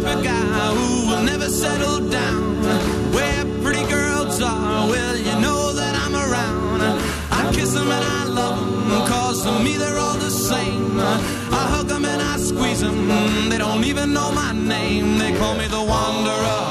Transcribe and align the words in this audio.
Type 0.00 0.16
of 0.16 0.24
guy 0.24 0.74
who 0.74 1.10
will 1.10 1.22
never 1.22 1.48
settle 1.50 2.00
down. 2.08 2.62
Where 3.12 3.44
pretty 3.62 3.84
girls 3.90 4.40
are, 4.40 4.88
well, 4.88 5.16
you 5.16 5.38
know 5.40 5.72
that 5.72 5.94
I'm 5.94 6.14
around. 6.14 6.80
I 7.30 7.52
kiss 7.52 7.74
them 7.74 7.90
and 7.90 8.04
I 8.04 8.24
love 8.24 8.58
them, 8.58 9.06
cause 9.06 9.42
to 9.44 9.62
me 9.62 9.76
they're 9.76 9.98
all 9.98 10.16
the 10.16 10.30
same. 10.30 10.98
I 10.98 11.66
hug 11.74 11.88
them 11.88 12.06
and 12.06 12.22
I 12.22 12.38
squeeze 12.38 12.80
them, 12.80 13.50
they 13.50 13.58
don't 13.58 13.84
even 13.84 14.14
know 14.14 14.32
my 14.32 14.52
name. 14.52 15.18
They 15.18 15.36
call 15.36 15.54
me 15.54 15.66
the 15.66 15.82
Wanderer. 15.82 16.62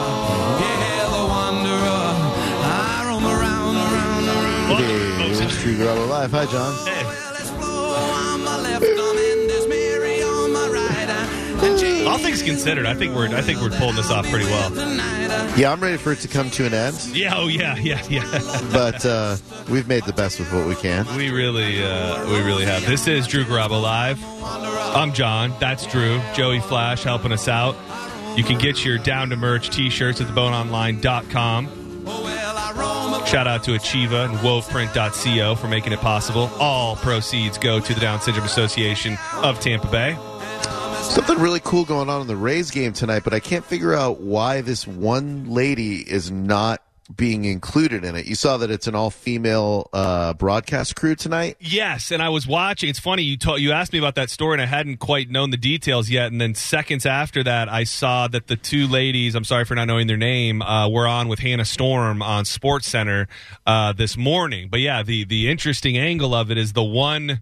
Yeah, 0.63 1.09
the 1.13 1.25
Wanderer. 1.33 2.05
I 2.65 3.05
roam 3.07 3.25
around, 3.25 3.75
around, 3.75 4.27
around. 4.27 4.77
Hey, 4.77 5.43
it's 5.43 5.61
Drew 5.61 5.75
Garabo 5.75 6.07
Live. 6.09 6.31
Hi, 6.31 6.45
John. 6.47 6.73
Well, 7.59 8.09
All 11.61 12.17
things 12.17 12.41
considered, 12.41 12.85
I 12.85 12.93
think 12.93 13.13
we're 13.13 13.27
I 13.35 13.41
think 13.41 13.59
we're 13.61 13.69
pulling 13.77 13.95
this 13.97 14.09
off 14.09 14.25
pretty 14.29 14.45
well. 14.45 14.71
Yeah, 15.57 15.71
I'm 15.73 15.81
ready 15.81 15.97
for 15.97 16.13
it 16.13 16.19
to 16.19 16.27
come 16.29 16.49
to 16.51 16.65
an 16.65 16.73
end, 16.73 16.95
Yeah, 17.11 17.35
oh 17.35 17.47
yeah, 17.47 17.75
yeah, 17.79 18.01
yeah. 18.09 18.61
but 18.71 19.05
uh, 19.05 19.35
we've 19.69 19.87
made 19.87 20.05
the 20.05 20.13
best 20.13 20.39
with 20.39 20.51
what 20.53 20.65
we 20.67 20.75
can. 20.75 21.05
we 21.17 21.29
really 21.31 21.83
uh, 21.83 22.25
we 22.27 22.39
really 22.41 22.65
have. 22.65 22.85
This 22.85 23.07
is 23.07 23.27
Drew 23.27 23.43
Garabo 23.43 23.81
live. 23.81 24.23
I'm 24.43 25.11
John. 25.13 25.53
That's 25.59 25.85
Drew. 25.85 26.21
Joey 26.33 26.61
Flash 26.61 27.03
helping 27.03 27.31
us 27.33 27.47
out. 27.49 27.75
You 28.37 28.43
can 28.43 28.57
get 28.57 28.85
your 28.85 28.97
down 28.97 29.29
to 29.31 29.35
merch 29.35 29.69
t-shirts 29.69 30.21
at 30.21 30.27
theboneonline.com. 30.27 31.67
Shout 33.25 33.47
out 33.47 33.63
to 33.65 33.71
Achieva 33.71 34.25
and 34.29 34.35
woveprint.co 34.37 35.55
for 35.55 35.67
making 35.67 35.91
it 35.93 35.99
possible. 35.99 36.49
All 36.59 36.95
proceeds 36.95 37.57
go 37.57 37.79
to 37.81 37.93
the 37.93 37.99
Down 37.99 38.21
Syndrome 38.21 38.45
Association 38.45 39.17
of 39.33 39.59
Tampa 39.59 39.87
Bay. 39.87 40.17
Something 41.09 41.39
really 41.39 41.59
cool 41.59 41.85
going 41.85 42.07
on 42.07 42.21
in 42.21 42.27
the 42.27 42.35
Rays 42.35 42.69
game 42.69 42.93
tonight, 42.93 43.23
but 43.23 43.33
I 43.33 43.39
can't 43.39 43.65
figure 43.65 43.93
out 43.93 44.21
why 44.21 44.61
this 44.61 44.85
one 44.85 45.49
lady 45.49 45.97
is 45.97 46.29
not 46.29 46.83
being 47.15 47.45
included 47.45 48.05
in 48.05 48.15
it. 48.15 48.27
You 48.27 48.35
saw 48.35 48.57
that 48.57 48.69
it's 48.69 48.85
an 48.85 48.93
all-female 48.93 49.89
uh, 49.91 50.33
broadcast 50.35 50.95
crew 50.95 51.15
tonight. 51.15 51.57
Yes, 51.59 52.11
and 52.11 52.21
I 52.21 52.29
was 52.29 52.45
watching. 52.45 52.89
It's 52.89 52.99
funny 52.99 53.23
you 53.23 53.37
you 53.57 53.71
asked 53.71 53.91
me 53.91 53.97
about 53.97 54.15
that 54.15 54.29
story, 54.29 54.53
and 54.53 54.61
I 54.61 54.67
hadn't 54.67 54.97
quite 54.97 55.31
known 55.31 55.49
the 55.49 55.57
details 55.57 56.11
yet. 56.11 56.31
And 56.31 56.39
then 56.39 56.53
seconds 56.53 57.07
after 57.07 57.43
that, 57.43 57.69
I 57.69 57.85
saw 57.85 58.27
that 58.27 58.45
the 58.45 58.55
two 58.55 58.87
ladies. 58.87 59.33
I'm 59.33 59.43
sorry 59.43 59.65
for 59.65 59.73
not 59.73 59.85
knowing 59.85 60.05
their 60.05 60.17
name. 60.17 60.61
Uh, 60.61 60.87
were 60.89 61.07
on 61.07 61.27
with 61.27 61.39
Hannah 61.39 61.65
Storm 61.65 62.21
on 62.21 62.45
Sports 62.45 62.87
Center 62.87 63.27
uh, 63.65 63.93
this 63.93 64.15
morning. 64.15 64.69
But 64.69 64.81
yeah, 64.81 65.01
the 65.01 65.23
the 65.25 65.49
interesting 65.49 65.97
angle 65.97 66.35
of 66.35 66.51
it 66.51 66.59
is 66.59 66.73
the 66.73 66.83
one, 66.83 67.41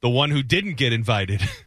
the 0.00 0.10
one 0.10 0.32
who 0.32 0.42
didn't 0.42 0.74
get 0.74 0.92
invited. 0.92 1.40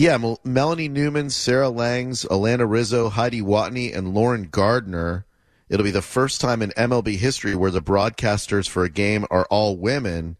Yeah, 0.00 0.16
Mel- 0.16 0.40
Melanie 0.44 0.88
Newman, 0.88 1.28
Sarah 1.28 1.68
Langs, 1.68 2.24
Alana 2.24 2.66
Rizzo, 2.66 3.10
Heidi 3.10 3.42
Watney, 3.42 3.94
and 3.94 4.14
Lauren 4.14 4.44
Gardner. 4.44 5.26
It'll 5.68 5.84
be 5.84 5.90
the 5.90 6.00
first 6.00 6.40
time 6.40 6.62
in 6.62 6.70
MLB 6.70 7.18
history 7.18 7.54
where 7.54 7.70
the 7.70 7.82
broadcasters 7.82 8.66
for 8.66 8.82
a 8.82 8.88
game 8.88 9.26
are 9.30 9.44
all 9.50 9.76
women. 9.76 10.38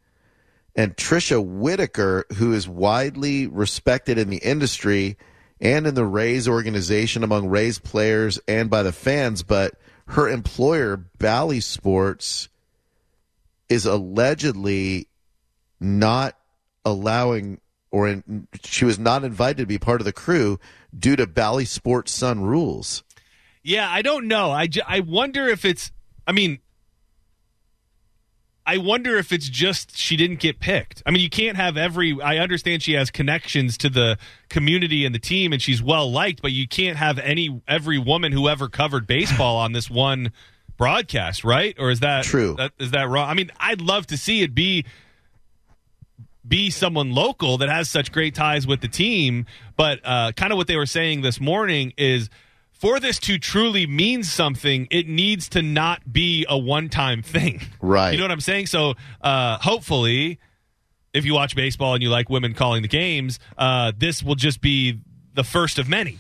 And 0.74 0.96
Trisha 0.96 1.44
Whitaker, 1.44 2.24
who 2.36 2.54
is 2.54 2.66
widely 2.66 3.48
respected 3.48 4.16
in 4.16 4.30
the 4.30 4.38
industry 4.38 5.18
and 5.60 5.86
in 5.86 5.94
the 5.94 6.06
Rays 6.06 6.48
organization 6.48 7.22
among 7.22 7.50
Rays 7.50 7.78
players 7.78 8.40
and 8.48 8.70
by 8.70 8.82
the 8.82 8.92
fans, 8.92 9.42
but 9.42 9.74
her 10.06 10.26
employer, 10.26 10.96
Bally 10.96 11.60
Sports, 11.60 12.48
is 13.68 13.84
allegedly 13.84 15.08
not 15.78 16.34
allowing 16.82 17.60
or 17.90 18.08
in, 18.08 18.46
she 18.62 18.84
was 18.84 18.98
not 18.98 19.24
invited 19.24 19.58
to 19.58 19.66
be 19.66 19.78
part 19.78 20.00
of 20.00 20.04
the 20.04 20.12
crew 20.12 20.58
due 20.96 21.16
to 21.16 21.26
Bally 21.26 21.64
Sports 21.64 22.12
Sun 22.12 22.40
rules. 22.40 23.02
Yeah, 23.62 23.90
I 23.90 24.02
don't 24.02 24.28
know. 24.28 24.50
I, 24.50 24.68
I 24.86 25.00
wonder 25.00 25.46
if 25.48 25.64
it's. 25.64 25.92
I 26.26 26.32
mean, 26.32 26.60
I 28.66 28.76
wonder 28.78 29.16
if 29.16 29.32
it's 29.32 29.48
just 29.48 29.96
she 29.96 30.16
didn't 30.16 30.38
get 30.38 30.60
picked. 30.60 31.02
I 31.04 31.10
mean, 31.10 31.22
you 31.22 31.28
can't 31.28 31.56
have 31.56 31.76
every. 31.76 32.20
I 32.22 32.38
understand 32.38 32.82
she 32.82 32.92
has 32.92 33.10
connections 33.10 33.76
to 33.78 33.90
the 33.90 34.16
community 34.48 35.04
and 35.04 35.14
the 35.14 35.18
team, 35.18 35.52
and 35.52 35.60
she's 35.60 35.82
well 35.82 36.10
liked, 36.10 36.40
but 36.40 36.52
you 36.52 36.68
can't 36.68 36.96
have 36.96 37.18
any 37.18 37.60
every 37.66 37.98
woman 37.98 38.32
who 38.32 38.48
ever 38.48 38.68
covered 38.68 39.06
baseball 39.06 39.56
on 39.56 39.72
this 39.72 39.90
one 39.90 40.32
broadcast, 40.76 41.44
right? 41.44 41.74
Or 41.78 41.90
is 41.90 42.00
that 42.00 42.24
True. 42.24 42.54
That, 42.56 42.72
is 42.78 42.92
that 42.92 43.08
wrong? 43.08 43.28
I 43.28 43.34
mean, 43.34 43.50
I'd 43.58 43.80
love 43.80 44.06
to 44.08 44.16
see 44.16 44.42
it 44.42 44.54
be 44.54 44.84
be 46.46 46.70
someone 46.70 47.12
local 47.12 47.58
that 47.58 47.68
has 47.68 47.88
such 47.88 48.12
great 48.12 48.34
ties 48.34 48.66
with 48.66 48.80
the 48.80 48.88
team. 48.88 49.46
But 49.76 50.00
uh, 50.04 50.32
kind 50.32 50.52
of 50.52 50.56
what 50.56 50.66
they 50.66 50.76
were 50.76 50.86
saying 50.86 51.22
this 51.22 51.40
morning 51.40 51.92
is 51.96 52.30
for 52.72 52.98
this 52.98 53.18
to 53.20 53.38
truly 53.38 53.86
mean 53.86 54.22
something, 54.24 54.88
it 54.90 55.06
needs 55.06 55.50
to 55.50 55.60
not 55.60 56.12
be 56.12 56.46
a 56.48 56.56
one 56.56 56.88
time 56.88 57.22
thing. 57.22 57.60
Right. 57.80 58.12
You 58.12 58.18
know 58.18 58.24
what 58.24 58.30
I'm 58.30 58.40
saying? 58.40 58.66
So 58.66 58.94
uh, 59.20 59.58
hopefully, 59.58 60.38
if 61.12 61.24
you 61.24 61.34
watch 61.34 61.54
baseball 61.54 61.94
and 61.94 62.02
you 62.02 62.08
like 62.08 62.30
women 62.30 62.54
calling 62.54 62.82
the 62.82 62.88
games, 62.88 63.38
uh, 63.58 63.92
this 63.96 64.22
will 64.22 64.34
just 64.34 64.60
be 64.60 65.00
the 65.34 65.44
first 65.44 65.78
of 65.78 65.88
many. 65.88 66.18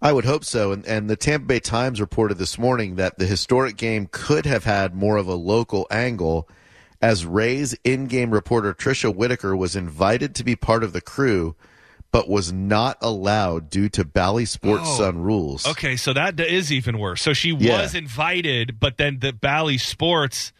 I 0.00 0.12
would 0.12 0.24
hope 0.24 0.44
so. 0.44 0.72
And, 0.72 0.84
and 0.86 1.08
the 1.08 1.16
Tampa 1.16 1.46
Bay 1.46 1.60
Times 1.60 2.00
reported 2.00 2.38
this 2.38 2.58
morning 2.58 2.96
that 2.96 3.18
the 3.18 3.26
historic 3.26 3.76
game 3.76 4.08
could 4.10 4.44
have 4.44 4.64
had 4.64 4.94
more 4.94 5.16
of 5.16 5.28
a 5.28 5.34
local 5.34 5.86
angle 5.90 6.48
as 7.02 7.26
Rays 7.26 7.76
in 7.84 8.06
game 8.06 8.30
reporter 8.30 8.72
Trisha 8.72 9.14
Whitaker 9.14 9.54
was 9.56 9.74
invited 9.76 10.34
to 10.36 10.44
be 10.44 10.54
part 10.56 10.84
of 10.84 10.92
the 10.92 11.00
crew, 11.00 11.56
but 12.12 12.28
was 12.28 12.52
not 12.52 12.96
allowed 13.02 13.68
due 13.70 13.88
to 13.90 14.04
Bally 14.04 14.44
Sports 14.44 14.84
Oh. 14.86 14.98
Sun 14.98 15.18
rules. 15.22 15.66
Okay, 15.66 15.96
so 15.96 16.12
that 16.12 16.38
is 16.38 16.70
even 16.72 16.98
worse. 16.98 17.20
So 17.20 17.32
she 17.32 17.50
Yeah. 17.58 17.82
was 17.82 17.94
invited, 17.94 18.78
but 18.78 18.96
then 18.98 19.18
the 19.20 19.32
Bally 19.32 19.78
Sports. 19.78 20.52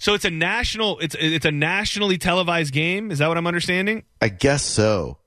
So 0.00 0.14
it's 0.14 0.24
a 0.24 0.30
national. 0.30 0.98
It's 1.00 1.14
it's 1.18 1.44
a 1.44 1.50
nationally 1.52 2.16
televised 2.18 2.72
game. 2.72 3.10
Is 3.10 3.18
that 3.18 3.28
what 3.28 3.36
I'm 3.36 3.46
understanding? 3.46 4.02
I 4.20 4.28
guess 4.30 4.64
so. 4.64 5.18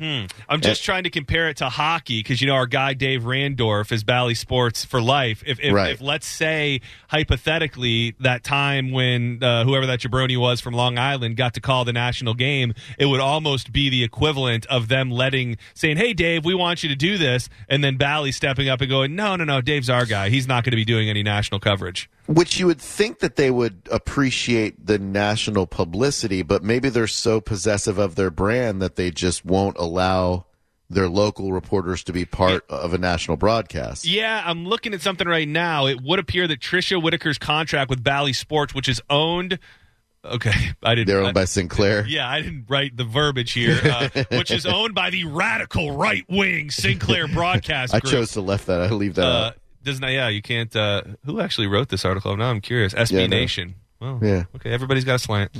I'm 0.00 0.60
just 0.60 0.82
trying 0.84 1.04
to 1.04 1.10
compare 1.10 1.48
it 1.48 1.58
to 1.58 1.68
hockey 1.68 2.20
because 2.20 2.40
you 2.40 2.46
know 2.46 2.54
our 2.54 2.66
guy 2.66 2.94
Dave 2.94 3.22
Randorf 3.22 3.92
is 3.92 4.02
Bally 4.04 4.34
Sports 4.34 4.84
for 4.84 5.00
life. 5.00 5.42
If 5.46 5.60
if, 5.60 5.72
Right. 5.74 5.92
if 5.92 6.00
let's 6.00 6.26
say 6.26 6.80
hypothetically 7.08 8.14
that 8.20 8.42
time 8.42 8.90
when 8.92 9.42
uh, 9.42 9.64
whoever 9.64 9.86
that 9.86 10.00
jabroni 10.00 10.38
was 10.38 10.60
from 10.60 10.74
Long 10.74 10.98
Island 10.98 11.36
got 11.36 11.54
to 11.54 11.60
call 11.60 11.84
the 11.84 11.92
national 11.92 12.34
game, 12.34 12.74
it 12.98 13.06
would 13.06 13.20
almost 13.20 13.72
be 13.72 13.88
the 13.88 14.02
equivalent 14.02 14.66
of 14.66 14.88
them 14.88 15.10
letting 15.10 15.56
saying, 15.74 15.96
"Hey 15.96 16.12
Dave, 16.12 16.44
we 16.44 16.54
want 16.54 16.82
you 16.82 16.88
to 16.88 16.96
do 16.96 17.18
this," 17.18 17.48
and 17.68 17.84
then 17.84 17.96
Bally 17.96 18.32
stepping 18.32 18.68
up 18.68 18.80
and 18.80 18.88
going, 18.90 19.14
"No, 19.14 19.36
no, 19.36 19.44
no, 19.44 19.60
Dave's 19.60 19.90
our 19.90 20.06
guy. 20.06 20.28
He's 20.30 20.46
not 20.48 20.64
going 20.64 20.72
to 20.72 20.76
be 20.76 20.84
doing 20.84 21.08
any 21.10 21.22
national 21.22 21.60
coverage." 21.60 22.08
Which 22.26 22.60
you 22.60 22.66
would 22.68 22.80
think 22.80 23.18
that 23.20 23.34
they 23.34 23.50
would 23.50 23.82
appreciate 23.90 24.86
the 24.86 25.00
national 25.00 25.66
publicity, 25.66 26.42
but 26.42 26.62
maybe 26.62 26.88
they're 26.88 27.08
so 27.08 27.40
possessive 27.40 27.98
of 27.98 28.14
their 28.14 28.30
brand 28.30 28.80
that 28.82 28.94
they 28.94 29.10
just 29.10 29.44
won't 29.44 29.76
allow 29.78 29.89
their 30.88 31.08
local 31.08 31.52
reporters 31.52 32.02
to 32.04 32.12
be 32.12 32.24
part 32.24 32.64
of 32.68 32.92
a 32.94 32.98
national 32.98 33.36
broadcast. 33.36 34.04
Yeah, 34.06 34.42
I'm 34.44 34.66
looking 34.66 34.92
at 34.94 35.00
something 35.02 35.28
right 35.28 35.46
now. 35.46 35.86
It 35.86 36.00
would 36.02 36.18
appear 36.18 36.48
that 36.48 36.58
Trisha 36.60 37.00
Whitaker's 37.00 37.38
contract 37.38 37.90
with 37.90 38.02
Bally 38.02 38.32
Sports, 38.32 38.74
which 38.74 38.88
is 38.88 39.00
owned. 39.08 39.58
Okay, 40.24 40.52
I 40.82 40.94
didn't. 40.96 41.06
They're 41.06 41.22
I- 41.22 41.26
owned 41.26 41.34
by 41.34 41.44
Sinclair. 41.46 42.04
Yeah, 42.06 42.28
I 42.28 42.42
didn't 42.42 42.66
write 42.68 42.96
the 42.96 43.04
verbiage 43.04 43.52
here, 43.52 43.78
uh, 43.84 44.08
which 44.32 44.50
is 44.50 44.66
owned 44.66 44.94
by 44.94 45.10
the 45.10 45.24
radical 45.24 45.96
right 45.96 46.24
wing 46.28 46.70
Sinclair 46.70 47.26
Broadcast 47.28 47.94
I 47.94 48.00
chose 48.00 48.32
to 48.32 48.40
left 48.40 48.66
that. 48.66 48.82
I 48.82 48.88
leave 48.90 49.14
that 49.14 49.24
Uh, 49.26 49.46
out. 49.46 49.56
does 49.82 49.98
not. 50.00 50.10
Yeah, 50.10 50.28
you 50.28 50.42
can't. 50.42 50.74
Uh, 50.76 51.02
who 51.24 51.40
actually 51.40 51.68
wrote 51.68 51.88
this 51.88 52.04
article? 52.04 52.36
Now 52.36 52.50
I'm 52.50 52.60
curious. 52.60 52.92
SB 52.94 53.12
Yeah, 53.12 53.20
no. 53.20 53.36
Nation. 53.36 53.76
Well, 54.00 54.18
Yeah. 54.22 54.44
Okay, 54.56 54.70
everybody's 54.70 55.04
got 55.04 55.14
a 55.14 55.18
slant. 55.20 55.52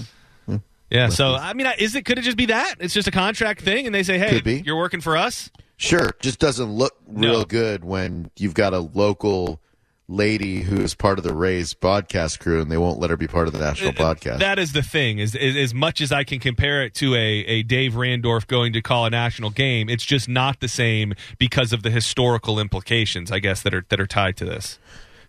Yeah, 0.91 1.09
so 1.09 1.35
I 1.35 1.53
mean, 1.53 1.69
is 1.79 1.95
it? 1.95 2.05
Could 2.05 2.19
it 2.19 2.23
just 2.23 2.37
be 2.37 2.47
that? 2.47 2.75
It's 2.81 2.93
just 2.95 3.07
a 3.07 3.13
contract 3.13 3.63
thing, 3.63 3.87
and 3.87 3.95
they 3.95 4.03
say, 4.03 4.19
"Hey, 4.19 4.63
you're 4.65 4.77
working 4.77 5.01
for 5.01 5.17
us." 5.17 5.51
Sure, 5.77 6.11
just 6.21 6.39
doesn't 6.39 6.71
look 6.71 6.95
real 7.07 7.39
No. 7.39 7.45
good 7.45 7.85
when 7.85 8.31
you've 8.37 8.55
got 8.55 8.75
a 8.75 8.81
local 8.81 9.61
lady 10.09 10.63
who 10.63 10.81
is 10.81 10.95
part 10.95 11.19
of 11.19 11.25
the 11.25 11.33
Rays 11.33 11.73
broadcast 11.73 12.41
crew, 12.41 12.61
and 12.61 12.71
they 12.71 12.77
won't 12.77 12.99
let 12.99 13.11
her 13.11 13.17
be 13.17 13.29
part 13.29 13.47
of 13.47 13.53
the 13.55 13.61
national 13.61 13.91
uh, 13.91 13.93
uh, 13.93 13.97
broadcast. 13.97 14.41
That 14.41 14.59
is 14.59 14.73
the 14.73 14.83
thing. 14.83 15.21
Is, 15.21 15.35
is 15.35 15.57
as 15.57 15.73
much 15.73 16.01
as 16.01 16.11
I 16.13 16.25
can 16.25 16.41
compare 16.41 16.83
it 16.83 16.95
to 16.97 17.15
a, 17.15 17.19
a 17.19 17.63
Dave 17.63 17.93
Randorf 17.93 18.47
going 18.47 18.73
to 18.73 18.83
call 18.83 19.07
a 19.07 19.11
national 19.11 19.51
game, 19.51 19.89
it's 19.89 20.05
just 20.05 20.29
not 20.29 20.61
the 20.61 20.69
same 20.69 21.15
because 21.39 21.73
of 21.73 21.83
the 21.83 21.91
historical 21.91 22.59
implications, 22.59 23.31
I 23.31 23.39
guess, 23.39 23.63
that 23.63 23.73
are 23.73 23.87
that 23.89 24.01
are 24.01 24.07
tied 24.07 24.37
to 24.39 24.45
this. 24.45 24.79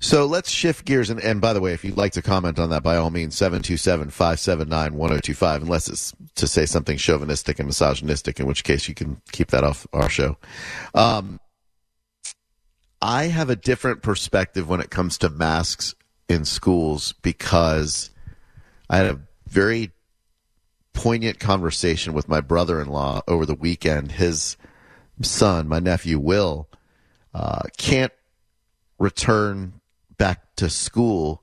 So 0.01 0.25
let's 0.25 0.50
shift 0.50 0.86
gears. 0.86 1.12
And, 1.12 1.21
and 1.21 1.39
by 1.39 1.53
the 1.53 1.62
way, 1.62 1.74
if 1.74 1.86
you'd 1.86 1.95
like 1.95 2.13
to 2.13 2.24
comment 2.24 2.57
on 2.57 2.71
that, 2.71 2.81
by 2.81 2.98
all 2.98 3.12
means, 3.12 3.38
727 3.38 4.09
579 4.09 4.95
1025, 4.95 5.62
unless 5.62 5.88
it's 5.88 6.13
to 6.36 6.48
say 6.48 6.65
something 6.65 6.98
chauvinistic 6.98 7.59
and 7.59 7.68
misogynistic, 7.68 8.39
in 8.39 8.48
which 8.48 8.63
case 8.63 8.89
you 8.89 8.95
can 8.95 9.21
keep 9.31 9.50
that 9.51 9.63
off 9.63 9.86
our 9.94 10.09
show. 10.09 10.38
Um, 10.95 11.39
I 13.00 13.25
have 13.25 13.51
a 13.51 13.56
different 13.56 14.01
perspective 14.01 14.68
when 14.68 14.81
it 14.81 14.89
comes 14.89 15.19
to 15.19 15.30
masks 15.30 15.94
in 16.27 16.45
schools 16.45 17.13
because 17.21 18.09
I 18.89 18.97
had 18.97 19.06
a 19.06 19.19
very 19.47 19.92
poignant 20.94 21.39
conversation 21.39 22.13
with 22.13 22.27
my 22.27 22.42
brother 22.42 22.81
in 22.81 22.88
law 22.88 23.21
over 23.27 23.45
the 23.45 23.54
weekend. 23.54 24.13
His 24.13 24.57
son, 25.21 25.68
my 25.68 25.80
nephew 25.80 26.18
Will, 26.18 26.69
uh, 27.36 27.63
can't 27.77 28.13
return 28.97 29.81
back 30.21 30.56
to 30.56 30.69
school 30.69 31.41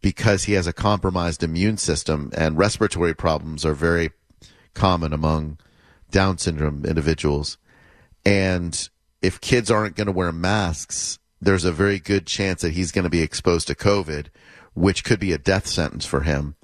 because 0.00 0.44
he 0.44 0.52
has 0.52 0.68
a 0.68 0.72
compromised 0.72 1.42
immune 1.42 1.76
system 1.76 2.30
and 2.36 2.56
respiratory 2.56 3.12
problems 3.12 3.66
are 3.66 3.74
very 3.74 4.12
common 4.74 5.12
among 5.12 5.58
Down 6.12 6.38
syndrome 6.38 6.84
individuals. 6.84 7.58
And 8.24 8.88
if 9.22 9.40
kids 9.40 9.72
aren't 9.72 9.96
going 9.96 10.06
to 10.06 10.12
wear 10.12 10.30
masks, 10.30 11.18
there's 11.40 11.64
a 11.64 11.72
very 11.72 11.98
good 11.98 12.28
chance 12.28 12.62
that 12.62 12.74
he's 12.74 12.92
going 12.92 13.02
to 13.02 13.10
be 13.10 13.22
exposed 13.22 13.66
to 13.66 13.74
COVID, 13.74 14.28
which 14.74 15.02
could 15.02 15.18
be 15.18 15.32
a 15.32 15.38
death 15.38 15.66
sentence 15.66 16.06
for 16.06 16.20
him. 16.20 16.54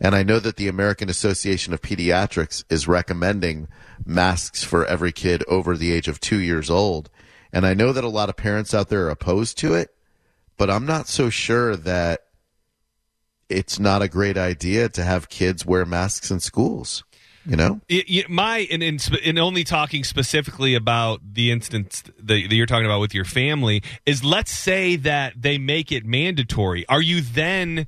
And 0.00 0.14
I 0.14 0.22
know 0.22 0.38
that 0.38 0.56
the 0.56 0.68
American 0.68 1.10
Association 1.10 1.74
of 1.74 1.82
Pediatrics 1.82 2.64
is 2.70 2.88
recommending 2.88 3.68
masks 4.06 4.64
for 4.64 4.86
every 4.86 5.12
kid 5.12 5.44
over 5.46 5.76
the 5.76 5.92
age 5.92 6.08
of 6.08 6.20
two 6.20 6.40
years 6.40 6.70
old. 6.70 7.10
And 7.52 7.66
I 7.66 7.74
know 7.74 7.92
that 7.92 8.02
a 8.02 8.08
lot 8.08 8.30
of 8.30 8.36
parents 8.36 8.72
out 8.72 8.88
there 8.88 9.04
are 9.08 9.10
opposed 9.10 9.58
to 9.58 9.74
it, 9.74 9.90
but 10.56 10.70
I'm 10.70 10.86
not 10.86 11.08
so 11.08 11.30
sure 11.30 11.76
that 11.76 12.20
it's 13.48 13.78
not 13.78 14.02
a 14.02 14.08
great 14.08 14.36
idea 14.36 14.88
to 14.90 15.04
have 15.04 15.28
kids 15.28 15.64
wear 15.64 15.84
masks 15.86 16.30
in 16.30 16.40
schools. 16.40 17.04
You 17.48 17.54
know, 17.54 17.80
It- 17.88 18.08
you- 18.08 18.24
my 18.28 18.66
sp- 18.98 19.22
in 19.22 19.38
only 19.38 19.62
talking 19.62 20.02
specifically 20.02 20.74
about 20.74 21.20
the 21.34 21.52
instance 21.52 22.02
that, 22.18 22.48
that 22.48 22.52
you're 22.52 22.66
talking 22.66 22.86
about 22.86 22.98
with 22.98 23.14
your 23.14 23.24
family 23.24 23.84
is 24.04 24.24
let's 24.24 24.50
say 24.50 24.96
that 24.96 25.40
they 25.40 25.56
make 25.56 25.92
it 25.92 26.04
mandatory. 26.04 26.84
Are 26.88 27.00
you 27.00 27.20
then 27.20 27.86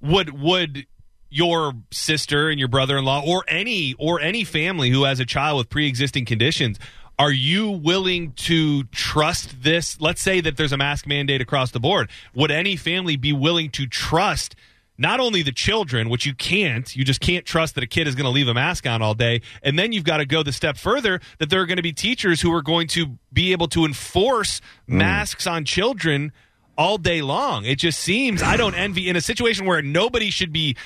would 0.00 0.40
would 0.40 0.86
your 1.28 1.72
sister 1.90 2.48
and 2.50 2.60
your 2.60 2.68
brother-in-law 2.68 3.22
or 3.26 3.44
any 3.48 3.94
or 3.98 4.20
any 4.20 4.44
family 4.44 4.90
who 4.90 5.02
has 5.02 5.18
a 5.18 5.26
child 5.26 5.58
with 5.58 5.70
pre-existing 5.70 6.24
conditions 6.24 6.78
are 7.20 7.32
you 7.32 7.70
willing 7.70 8.32
to 8.32 8.84
trust 8.84 9.62
this 9.62 10.00
let's 10.00 10.22
say 10.22 10.40
that 10.40 10.56
there's 10.56 10.72
a 10.72 10.76
mask 10.78 11.06
mandate 11.06 11.42
across 11.42 11.70
the 11.70 11.80
board 11.80 12.08
would 12.34 12.50
any 12.50 12.76
family 12.76 13.14
be 13.16 13.30
willing 13.30 13.70
to 13.70 13.86
trust 13.86 14.56
not 14.96 15.18
only 15.18 15.42
the 15.42 15.50
children, 15.50 16.10
which 16.10 16.26
you 16.26 16.34
can't, 16.34 16.94
you 16.94 17.06
just 17.06 17.22
can't 17.22 17.46
trust 17.46 17.74
that 17.74 17.82
a 17.82 17.86
kid 17.86 18.06
is 18.06 18.14
going 18.14 18.26
to 18.26 18.30
leave 18.30 18.48
a 18.48 18.52
mask 18.54 18.86
on 18.86 19.00
all 19.00 19.14
day. 19.14 19.40
And 19.62 19.78
then 19.78 19.92
you've 19.92 20.04
got 20.04 20.18
to 20.18 20.26
go 20.26 20.42
the 20.42 20.52
step 20.52 20.76
further 20.76 21.22
that 21.38 21.48
there 21.48 21.62
are 21.62 21.64
going 21.64 21.78
to 21.78 21.82
be 21.82 21.94
teachers 21.94 22.42
who 22.42 22.52
are 22.52 22.60
going 22.60 22.86
to 22.88 23.18
be 23.32 23.52
able 23.52 23.66
to 23.68 23.86
enforce 23.86 24.60
mm. 24.60 24.96
masks 24.96 25.46
on 25.46 25.64
children 25.64 26.32
all 26.76 26.98
day 26.98 27.22
long. 27.22 27.64
It 27.64 27.78
just 27.78 27.98
seems 27.98 28.42
I 28.42 28.58
don't 28.58 28.74
envy 28.74 29.08
in 29.08 29.16
a 29.16 29.20
situation 29.22 29.64
where 29.64 29.80
nobody 29.80 30.28
should 30.28 30.52
be 30.52 30.76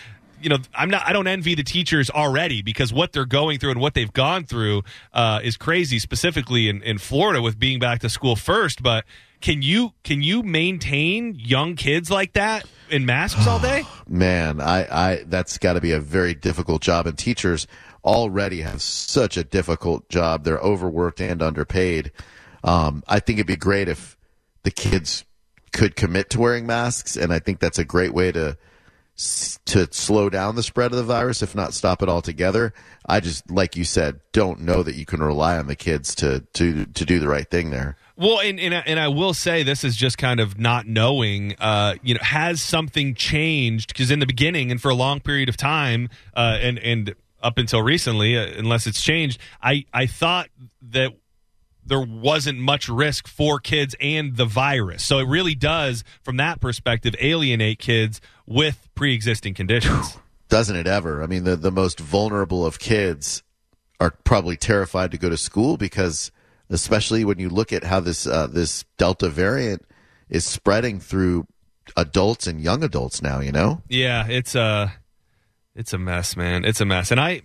you 0.44 0.50
know, 0.50 0.58
I'm 0.74 0.90
not. 0.90 1.02
I 1.06 1.14
don't 1.14 1.26
envy 1.26 1.54
the 1.54 1.62
teachers 1.64 2.10
already 2.10 2.60
because 2.60 2.92
what 2.92 3.12
they're 3.12 3.24
going 3.24 3.58
through 3.58 3.70
and 3.70 3.80
what 3.80 3.94
they've 3.94 4.12
gone 4.12 4.44
through 4.44 4.82
uh, 5.14 5.40
is 5.42 5.56
crazy. 5.56 5.98
Specifically 5.98 6.68
in, 6.68 6.82
in 6.82 6.98
Florida 6.98 7.40
with 7.40 7.58
being 7.58 7.78
back 7.78 8.00
to 8.00 8.10
school 8.10 8.36
first, 8.36 8.82
but 8.82 9.06
can 9.40 9.62
you 9.62 9.94
can 10.04 10.22
you 10.22 10.42
maintain 10.42 11.34
young 11.34 11.76
kids 11.76 12.10
like 12.10 12.34
that 12.34 12.66
in 12.90 13.06
masks 13.06 13.46
all 13.46 13.58
day? 13.58 13.84
man, 14.08 14.60
I, 14.60 14.84
I 14.90 15.24
that's 15.24 15.56
got 15.56 15.72
to 15.72 15.80
be 15.80 15.92
a 15.92 16.00
very 16.00 16.34
difficult 16.34 16.82
job, 16.82 17.06
and 17.06 17.16
teachers 17.16 17.66
already 18.04 18.60
have 18.60 18.82
such 18.82 19.38
a 19.38 19.44
difficult 19.44 20.10
job. 20.10 20.44
They're 20.44 20.58
overworked 20.58 21.22
and 21.22 21.40
underpaid. 21.40 22.12
Um, 22.62 23.02
I 23.08 23.20
think 23.20 23.38
it'd 23.38 23.46
be 23.46 23.56
great 23.56 23.88
if 23.88 24.18
the 24.62 24.70
kids 24.70 25.24
could 25.72 25.96
commit 25.96 26.28
to 26.30 26.40
wearing 26.40 26.66
masks, 26.66 27.16
and 27.16 27.32
I 27.32 27.38
think 27.38 27.60
that's 27.60 27.78
a 27.78 27.84
great 27.84 28.12
way 28.12 28.30
to 28.32 28.58
to 29.16 29.88
slow 29.92 30.28
down 30.28 30.56
the 30.56 30.62
spread 30.62 30.90
of 30.90 30.96
the 30.96 31.04
virus, 31.04 31.42
if 31.42 31.54
not 31.54 31.72
stop 31.72 32.02
it 32.02 32.08
altogether. 32.08 32.74
I 33.06 33.20
just, 33.20 33.48
like 33.50 33.76
you 33.76 33.84
said, 33.84 34.20
don't 34.32 34.60
know 34.60 34.82
that 34.82 34.96
you 34.96 35.06
can 35.06 35.22
rely 35.22 35.56
on 35.56 35.66
the 35.66 35.76
kids 35.76 36.14
to 36.16 36.40
to 36.54 36.86
to 36.86 37.04
do 37.04 37.18
the 37.18 37.28
right 37.28 37.48
thing 37.48 37.70
there. 37.70 37.96
Well, 38.16 38.40
and 38.40 38.58
and 38.58 38.74
I, 38.74 38.78
and 38.86 38.98
I 38.98 39.08
will 39.08 39.34
say 39.34 39.62
this 39.62 39.84
is 39.84 39.96
just 39.96 40.18
kind 40.18 40.40
of 40.40 40.58
not 40.58 40.86
knowing. 40.86 41.54
Uh, 41.58 41.94
you 42.02 42.14
know, 42.14 42.20
has 42.22 42.60
something 42.60 43.14
changed? 43.14 43.88
Because 43.88 44.10
in 44.10 44.18
the 44.18 44.26
beginning 44.26 44.70
and 44.70 44.80
for 44.80 44.90
a 44.90 44.94
long 44.94 45.20
period 45.20 45.48
of 45.48 45.56
time, 45.56 46.08
uh, 46.34 46.58
and 46.60 46.78
and 46.78 47.14
up 47.42 47.58
until 47.58 47.82
recently, 47.82 48.36
uh, 48.36 48.46
unless 48.56 48.86
it's 48.86 49.00
changed, 49.00 49.38
I 49.62 49.84
I 49.92 50.06
thought 50.06 50.48
that 50.90 51.12
there 51.86 52.00
wasn't 52.00 52.58
much 52.58 52.88
risk 52.88 53.28
for 53.28 53.58
kids 53.60 53.94
and 54.00 54.36
the 54.36 54.44
virus. 54.44 55.04
So 55.04 55.18
it 55.18 55.28
really 55.28 55.54
does, 55.54 56.04
from 56.22 56.36
that 56.38 56.60
perspective, 56.60 57.14
alienate 57.20 57.78
kids 57.78 58.20
with 58.46 58.88
pre-existing 58.94 59.54
conditions. 59.54 60.18
doesn't 60.48 60.76
it 60.76 60.86
ever? 60.86 61.22
I 61.22 61.26
mean, 61.26 61.44
the 61.44 61.56
the 61.56 61.70
most 61.70 61.98
vulnerable 61.98 62.64
of 62.64 62.78
kids 62.78 63.42
are 64.00 64.10
probably 64.24 64.56
terrified 64.56 65.10
to 65.12 65.18
go 65.18 65.28
to 65.28 65.36
school 65.36 65.76
because, 65.76 66.30
especially 66.70 67.24
when 67.24 67.38
you 67.38 67.48
look 67.48 67.72
at 67.72 67.84
how 67.84 68.00
this 68.00 68.26
uh, 68.26 68.46
this 68.46 68.84
Delta 68.98 69.28
variant 69.28 69.82
is 70.28 70.44
spreading 70.44 71.00
through 71.00 71.46
adults 71.96 72.46
and 72.46 72.60
young 72.60 72.82
adults 72.84 73.22
now. 73.22 73.40
You 73.40 73.52
know, 73.52 73.82
Yeah, 73.88 74.26
it's 74.28 74.54
a 74.54 74.92
it's 75.74 75.92
a 75.92 75.98
mess, 75.98 76.36
man. 76.36 76.64
It's 76.64 76.80
a 76.80 76.84
mess. 76.84 77.10
And 77.10 77.20
I 77.20 77.42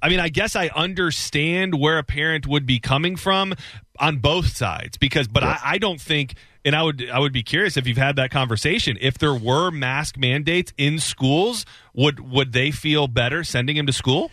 I 0.00 0.08
mean, 0.08 0.20
I 0.20 0.28
guess 0.28 0.56
I 0.56 0.68
understand 0.68 1.74
where 1.74 1.98
a 1.98 2.04
parent 2.04 2.46
would 2.46 2.66
be 2.66 2.78
coming 2.78 3.16
from 3.16 3.54
on 3.98 4.18
both 4.18 4.56
sides 4.56 4.96
because 4.96 5.26
but 5.26 5.42
I, 5.42 5.58
I 5.64 5.78
don't 5.78 6.00
think 6.00 6.34
and 6.64 6.76
I 6.76 6.82
would 6.82 7.08
I 7.10 7.18
would 7.18 7.32
be 7.32 7.42
curious 7.42 7.76
if 7.76 7.86
you've 7.86 7.96
had 7.96 8.16
that 8.16 8.30
conversation. 8.30 8.96
If 9.00 9.18
there 9.18 9.34
were 9.34 9.70
mask 9.70 10.16
mandates 10.16 10.72
in 10.76 10.98
schools, 10.98 11.64
would 11.94 12.20
would 12.20 12.52
they 12.52 12.70
feel 12.70 13.08
better 13.08 13.44
sending 13.44 13.76
him 13.76 13.86
to 13.86 13.92
school? 13.92 14.30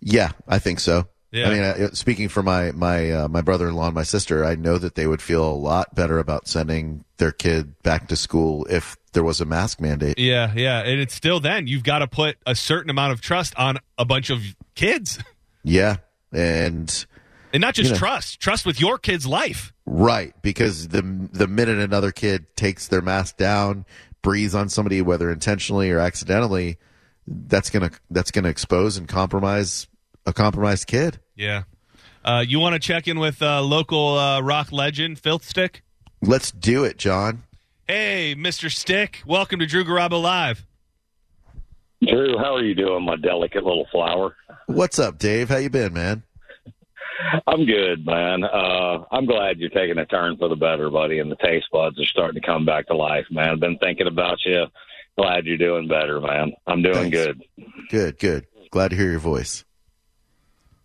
yeah, 0.00 0.32
I 0.46 0.58
think 0.58 0.80
so. 0.80 1.08
Yeah. 1.30 1.48
I 1.48 1.50
mean, 1.50 1.62
uh, 1.62 1.90
speaking 1.92 2.28
for 2.28 2.42
my 2.42 2.72
my 2.72 3.10
uh, 3.10 3.28
my 3.28 3.42
brother 3.42 3.68
in 3.68 3.74
law 3.74 3.86
and 3.86 3.94
my 3.94 4.02
sister, 4.02 4.44
I 4.44 4.54
know 4.54 4.78
that 4.78 4.94
they 4.94 5.06
would 5.06 5.20
feel 5.20 5.44
a 5.44 5.52
lot 5.52 5.94
better 5.94 6.18
about 6.18 6.48
sending 6.48 7.04
their 7.18 7.32
kid 7.32 7.82
back 7.82 8.08
to 8.08 8.16
school 8.16 8.66
if 8.70 8.96
there 9.12 9.24
was 9.24 9.40
a 9.40 9.44
mask 9.44 9.80
mandate. 9.80 10.18
Yeah, 10.18 10.52
yeah. 10.54 10.80
And 10.80 11.00
it's 11.00 11.14
still 11.14 11.40
then 11.40 11.66
you've 11.66 11.82
got 11.84 12.00
to 12.00 12.06
put 12.06 12.36
a 12.46 12.54
certain 12.54 12.90
amount 12.90 13.12
of 13.12 13.20
trust 13.20 13.54
on 13.56 13.78
a 13.96 14.04
bunch 14.04 14.30
of 14.30 14.42
kids. 14.74 15.18
Yeah, 15.64 15.96
and 16.32 17.06
And 17.52 17.60
not 17.60 17.74
just 17.74 17.88
You 17.88 17.94
know. 17.94 17.98
trust, 17.98 18.40
trust 18.40 18.64
with 18.64 18.80
your 18.80 18.96
kid's 18.96 19.26
life. 19.26 19.72
Right, 19.84 20.32
because 20.40 20.88
the 20.88 21.02
the 21.32 21.46
minute 21.46 21.78
another 21.78 22.10
kid 22.12 22.46
takes 22.56 22.88
their 22.88 23.02
mask 23.02 23.36
down, 23.36 23.84
breathes 24.22 24.54
on 24.54 24.68
somebody, 24.70 25.02
whether 25.02 25.30
intentionally 25.30 25.90
or 25.90 25.98
accidentally, 25.98 26.78
that's 27.26 27.68
gonna 27.70 27.90
that's 28.08 28.30
gonna 28.30 28.48
expose 28.48 28.96
and 28.96 29.08
compromise 29.08 29.88
a 30.24 30.32
compromised 30.32 30.86
kid. 30.86 31.18
Yeah. 31.34 31.64
Uh, 32.24 32.44
you 32.46 32.60
want 32.60 32.74
to 32.74 32.78
check 32.78 33.08
in 33.08 33.18
with 33.18 33.42
uh, 33.42 33.60
local 33.60 34.16
uh, 34.16 34.40
rock 34.40 34.72
legend, 34.72 35.18
Filth 35.18 35.44
Stick? 35.44 35.82
Let's 36.22 36.50
do 36.52 36.84
it, 36.84 36.98
John. 36.98 37.42
Hey, 37.90 38.34
Mr. 38.36 38.70
Stick. 38.70 39.22
Welcome 39.26 39.60
to 39.60 39.66
Drew 39.66 39.82
Garabo 39.82 40.20
Live. 40.20 40.66
Drew, 42.06 42.36
how 42.36 42.54
are 42.54 42.62
you 42.62 42.74
doing, 42.74 43.02
my 43.02 43.16
delicate 43.16 43.64
little 43.64 43.86
flower? 43.90 44.36
What's 44.66 44.98
up, 44.98 45.18
Dave? 45.18 45.48
How 45.48 45.56
you 45.56 45.70
been, 45.70 45.94
man? 45.94 46.22
I'm 47.46 47.64
good, 47.64 48.04
man. 48.04 48.44
Uh, 48.44 49.04
I'm 49.10 49.24
glad 49.24 49.58
you're 49.58 49.70
taking 49.70 49.96
a 49.96 50.04
turn 50.04 50.36
for 50.36 50.50
the 50.50 50.54
better, 50.54 50.90
buddy, 50.90 51.18
and 51.18 51.30
the 51.30 51.36
taste 51.36 51.68
buds 51.72 51.98
are 51.98 52.04
starting 52.04 52.38
to 52.38 52.46
come 52.46 52.66
back 52.66 52.88
to 52.88 52.94
life, 52.94 53.24
man. 53.30 53.48
I've 53.48 53.60
been 53.60 53.78
thinking 53.78 54.06
about 54.06 54.36
you. 54.44 54.66
Glad 55.16 55.46
you're 55.46 55.56
doing 55.56 55.88
better, 55.88 56.20
man. 56.20 56.52
I'm 56.66 56.82
doing 56.82 57.10
Thanks. 57.10 57.16
good. 57.16 57.42
Good, 57.88 58.18
good. 58.18 58.46
Glad 58.70 58.88
to 58.88 58.96
hear 58.96 59.10
your 59.10 59.18
voice. 59.18 59.64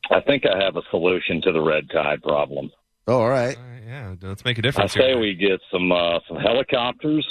I 0.10 0.22
think 0.22 0.45
I 0.45 0.63
have 0.63 0.77
a 0.77 0.81
solution 0.89 1.41
to 1.41 1.51
the 1.51 1.62
red 1.62 1.89
tide 1.89 2.24
problem. 2.24 2.72
Oh, 3.07 3.19
all 3.19 3.29
right. 3.29 3.57
Uh, 3.57 3.62
yeah, 3.86 4.15
let's 4.22 4.45
make 4.45 4.57
a 4.57 4.62
difference. 4.62 4.95
I 4.95 5.00
say 5.00 5.07
here. 5.10 5.19
we 5.19 5.36
get 5.36 5.60
some 5.72 5.91
uh, 5.91 6.19
some 6.27 6.38
helicopters 6.38 7.27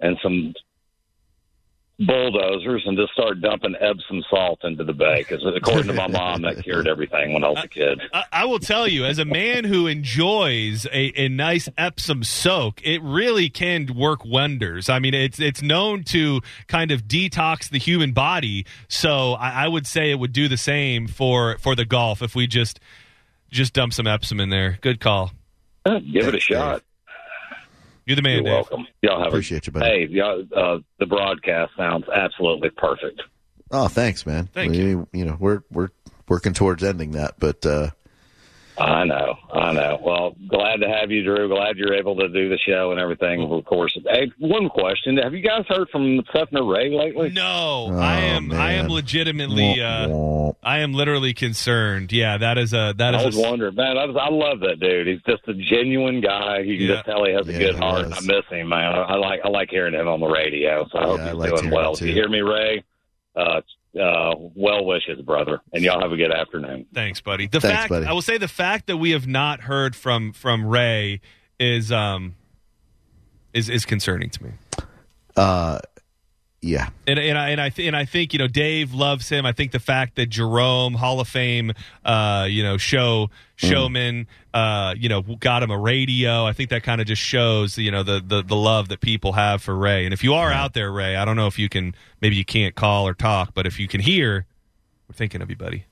and 0.00 0.18
some 0.22 0.54
bulldozers 2.06 2.82
and 2.86 2.96
just 2.96 3.12
start 3.12 3.40
dumping 3.40 3.74
Epsom 3.78 4.22
salt 4.28 4.60
into 4.64 4.84
the 4.84 4.92
bay. 4.92 5.18
Because 5.18 5.44
according 5.44 5.86
to 5.88 5.92
my 5.92 6.08
mom, 6.08 6.42
that 6.42 6.62
cured 6.62 6.88
everything 6.88 7.32
when 7.32 7.44
I 7.44 7.50
was 7.50 7.64
a 7.64 7.68
kid. 7.68 8.00
I, 8.12 8.24
I 8.32 8.44
will 8.44 8.58
tell 8.58 8.88
you, 8.88 9.04
as 9.04 9.18
a 9.18 9.24
man 9.24 9.64
who 9.64 9.86
enjoys 9.86 10.86
a, 10.86 11.12
a 11.20 11.28
nice 11.28 11.68
Epsom 11.76 12.24
soak, 12.24 12.80
it 12.84 13.00
really 13.02 13.48
can 13.48 13.94
work 13.94 14.24
wonders. 14.24 14.88
I 14.88 14.98
mean, 14.98 15.14
it's 15.14 15.38
it's 15.38 15.62
known 15.62 16.04
to 16.04 16.40
kind 16.66 16.90
of 16.90 17.04
detox 17.04 17.68
the 17.68 17.78
human 17.78 18.12
body. 18.12 18.66
So 18.88 19.34
I, 19.34 19.64
I 19.64 19.68
would 19.68 19.86
say 19.86 20.10
it 20.10 20.18
would 20.18 20.32
do 20.32 20.48
the 20.48 20.56
same 20.56 21.06
for 21.06 21.58
for 21.58 21.74
the 21.74 21.84
golf 21.84 22.22
if 22.22 22.34
we 22.34 22.46
just 22.46 22.80
just 23.52 23.74
dump 23.74 23.92
some 23.92 24.06
Epsom 24.08 24.40
in 24.40 24.50
there. 24.50 24.78
Good 24.80 24.98
call. 24.98 25.30
Uh, 25.84 26.00
Give 26.00 26.26
it 26.26 26.34
a 26.34 26.40
shot. 26.40 26.82
You're 28.04 28.16
the 28.16 28.22
man, 28.22 28.36
You're 28.36 28.42
Dave. 28.44 28.52
welcome. 28.52 28.86
Y'all 29.00 29.18
have 29.18 29.28
Appreciate 29.28 29.62
a, 29.62 29.66
you, 29.66 29.72
buddy. 29.72 29.86
Hey, 29.86 30.06
y'all, 30.10 30.44
uh, 30.56 30.78
the 30.98 31.06
broadcast 31.06 31.72
sounds 31.76 32.04
absolutely 32.12 32.70
perfect. 32.70 33.22
Oh, 33.70 33.86
thanks, 33.86 34.26
man. 34.26 34.48
Thank 34.52 34.72
we, 34.72 34.78
you. 34.78 35.08
You 35.12 35.24
know, 35.24 35.36
we're 35.38 35.62
we're 35.70 35.90
working 36.28 36.52
towards 36.52 36.82
ending 36.82 37.12
that, 37.12 37.34
but 37.38 37.64
uh, 37.64 37.90
I 38.78 39.04
know, 39.04 39.34
I 39.52 39.72
know. 39.72 39.98
Well, 40.02 40.34
glad 40.48 40.76
to 40.80 40.88
have 40.88 41.10
you, 41.10 41.22
Drew. 41.22 41.46
Glad 41.48 41.76
you're 41.76 41.92
able 41.94 42.16
to 42.16 42.28
do 42.28 42.48
the 42.48 42.56
show 42.58 42.90
and 42.90 42.98
everything. 42.98 43.42
Of 43.52 43.64
course. 43.66 43.96
Hey, 44.10 44.32
one 44.38 44.68
question: 44.70 45.18
Have 45.18 45.34
you 45.34 45.42
guys 45.42 45.64
heard 45.68 45.88
from 45.90 46.22
Sethner 46.34 46.66
Ray 46.70 46.88
lately? 46.90 47.30
No, 47.30 47.88
Oh, 47.90 47.98
I 47.98 48.20
am. 48.20 48.50
I 48.52 48.72
am 48.72 48.88
legitimately. 48.88 49.80
Uh. 49.80 50.52
I 50.64 50.78
am 50.78 50.94
literally 50.94 51.34
concerned. 51.34 52.12
Yeah, 52.12 52.38
that 52.38 52.56
is 52.56 52.72
a 52.72 52.94
that 52.96 53.14
I 53.14 53.20
is 53.20 53.26
was 53.26 53.36
a, 53.38 53.40
wondering, 53.42 53.74
man. 53.74 53.98
I, 53.98 54.04
was, 54.06 54.16
I 54.16 54.30
love 54.30 54.60
that 54.60 54.80
dude. 54.80 55.06
He's 55.06 55.22
just 55.26 55.46
a 55.48 55.54
genuine 55.54 56.20
guy. 56.20 56.58
You 56.60 56.78
can 56.78 56.86
Yeah. 56.86 56.94
just 56.94 57.04
tell 57.06 57.24
he 57.24 57.32
has 57.32 57.48
a 57.48 57.52
Yeah, 57.52 57.58
good 57.58 57.74
heart. 57.76 58.08
does. 58.10 58.18
I 58.28 58.32
miss 58.36 58.44
him, 58.48 58.68
man. 58.68 58.92
I, 58.94 59.02
I 59.02 59.14
like 59.16 59.40
I 59.44 59.48
like 59.48 59.68
hearing 59.70 59.94
him 59.94 60.08
on 60.08 60.20
the 60.20 60.28
radio. 60.28 60.86
So 60.90 60.98
I 60.98 61.02
hope 61.04 61.18
Yeah, 61.18 61.24
I 61.24 61.28
he's 61.30 61.34
liked 61.36 61.56
doing 61.58 61.70
well. 61.70 61.90
him, 61.90 61.94
If 61.94 62.00
you 62.02 62.12
hear 62.14 62.28
me, 62.28 62.40
Ray, 62.40 62.84
uh, 63.36 63.60
uh, 64.00 64.34
well 64.54 64.84
wishes, 64.84 65.20
brother, 65.22 65.60
and 65.72 65.82
y'all 65.84 66.00
have 66.00 66.12
a 66.12 66.16
good 66.16 66.32
afternoon. 66.32 66.86
Thanks, 66.94 67.20
buddy. 67.20 67.46
The 67.46 67.60
Thanks, 67.60 67.76
fact 67.76 67.88
buddy. 67.90 68.06
I 68.06 68.12
will 68.12 68.22
say 68.22 68.38
the 68.38 68.48
fact 68.48 68.86
that 68.86 68.96
we 68.96 69.10
have 69.10 69.26
not 69.26 69.60
heard 69.62 69.94
from 69.94 70.32
from 70.32 70.64
Ray 70.66 71.20
is 71.60 71.92
um 71.92 72.34
is 73.52 73.68
is 73.68 73.84
concerning 73.84 74.30
to 74.30 74.44
me. 74.44 74.50
uh, 75.36 75.78
yeah, 76.64 76.90
And 77.08 77.18
and 77.18 77.36
I 77.36 77.50
and 77.50 77.60
I 77.60 77.70
th- 77.70 77.88
and 77.88 77.96
I 77.96 78.04
think 78.04 78.32
you 78.32 78.38
know 78.38 78.46
Dave 78.46 78.94
loves 78.94 79.28
him. 79.28 79.44
I 79.44 79.50
think 79.50 79.72
the 79.72 79.80
fact 79.80 80.14
that 80.14 80.26
Jerome 80.26 80.94
Hall 80.94 81.18
of 81.18 81.26
Fame, 81.26 81.72
uh, 82.04 82.46
you 82.48 82.62
know, 82.62 82.76
show 82.76 83.30
showman, 83.56 84.28
uh, 84.54 84.94
you 84.96 85.08
know, 85.08 85.22
got 85.22 85.64
him 85.64 85.72
a 85.72 85.78
radio. 85.78 86.46
I 86.46 86.52
think 86.52 86.70
that 86.70 86.84
kind 86.84 87.00
of 87.00 87.08
just 87.08 87.20
shows 87.20 87.76
you 87.76 87.90
know 87.90 88.04
the, 88.04 88.22
the 88.24 88.42
the 88.44 88.54
love 88.54 88.90
that 88.90 89.00
people 89.00 89.32
have 89.32 89.60
for 89.60 89.74
Ray. 89.74 90.04
And 90.04 90.14
if 90.14 90.22
you 90.22 90.34
are 90.34 90.52
out 90.52 90.72
there, 90.72 90.92
Ray, 90.92 91.16
I 91.16 91.24
don't 91.24 91.34
know 91.34 91.48
if 91.48 91.58
you 91.58 91.68
can 91.68 91.96
maybe 92.20 92.36
you 92.36 92.44
can't 92.44 92.76
call 92.76 93.08
or 93.08 93.14
talk, 93.14 93.54
but 93.54 93.66
if 93.66 93.80
you 93.80 93.88
can 93.88 94.00
hear, 94.00 94.46
we're 95.08 95.14
thinking 95.14 95.42
of 95.42 95.50
you, 95.50 95.56
buddy. 95.56 95.86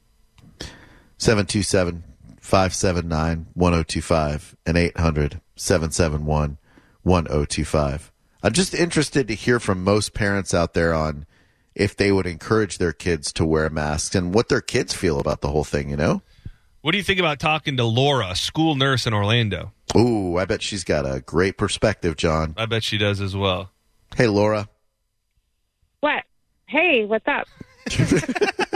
727 1.19 2.05
579 2.41 3.47
1025 3.55 4.57
and 4.67 4.79
800 4.79 5.41
771 5.57 6.59
1025. 7.03 8.13
I'm 8.43 8.53
just 8.53 8.75
interested 8.75 9.29
to 9.29 9.35
hear 9.35 9.61
from 9.61 9.85
most 9.85 10.15
parents 10.15 10.55
out 10.55 10.75
there 10.75 10.95
on 10.95 11.27
if 11.75 11.97
they 11.97 12.11
would 12.11 12.27
encourage 12.27 12.79
their 12.79 12.93
kids 12.93 13.33
to 13.35 13.45
wear 13.45 13.69
masks 13.71 14.15
and 14.15 14.35
what 14.35 14.49
their 14.49 14.61
kids 14.61 14.95
feel 14.95 15.21
about 15.21 15.41
the 15.41 15.49
whole 15.49 15.65
thing, 15.65 15.91
you 15.91 15.97
know? 15.97 16.23
What 16.81 16.93
do 16.93 16.99
you 16.99 17.05
think 17.05 17.21
about 17.21 17.39
talking 17.39 17.77
to 17.77 17.85
Laura, 17.85 18.35
school 18.35 18.75
nurse 18.75 19.07
in 19.07 19.13
Orlando? 19.13 19.73
Ooh, 19.97 20.39
I 20.39 20.47
bet 20.47 20.63
she's 20.63 20.85
got 20.85 21.05
a 21.05 21.21
great 21.21 21.59
perspective, 21.59 22.17
John. 22.17 22.55
I 22.57 22.67
bet 22.67 22.83
she 22.83 22.97
does 22.97 23.21
as 23.21 23.37
well. 23.37 23.71
Hey, 24.17 24.27
Laura. 24.27 24.69
What? 26.01 26.25
Hey, 26.67 27.05
what's 27.05 27.27
up? 27.29 27.47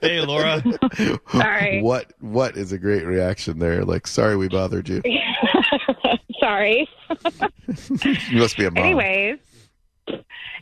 Hey, 0.00 0.20
Laura. 0.20 0.62
Sorry. 1.32 1.82
What 1.82 2.12
what 2.20 2.56
is 2.56 2.72
a 2.72 2.78
great 2.78 3.04
reaction 3.04 3.58
there? 3.58 3.84
Like, 3.84 4.06
sorry 4.06 4.36
we 4.36 4.48
bothered 4.48 4.88
you. 4.88 5.02
Sorry. 6.40 6.88
You 8.30 8.38
must 8.38 8.56
be 8.56 8.64
a 8.64 8.70
mom. 8.70 8.82
Anyways, 8.84 9.38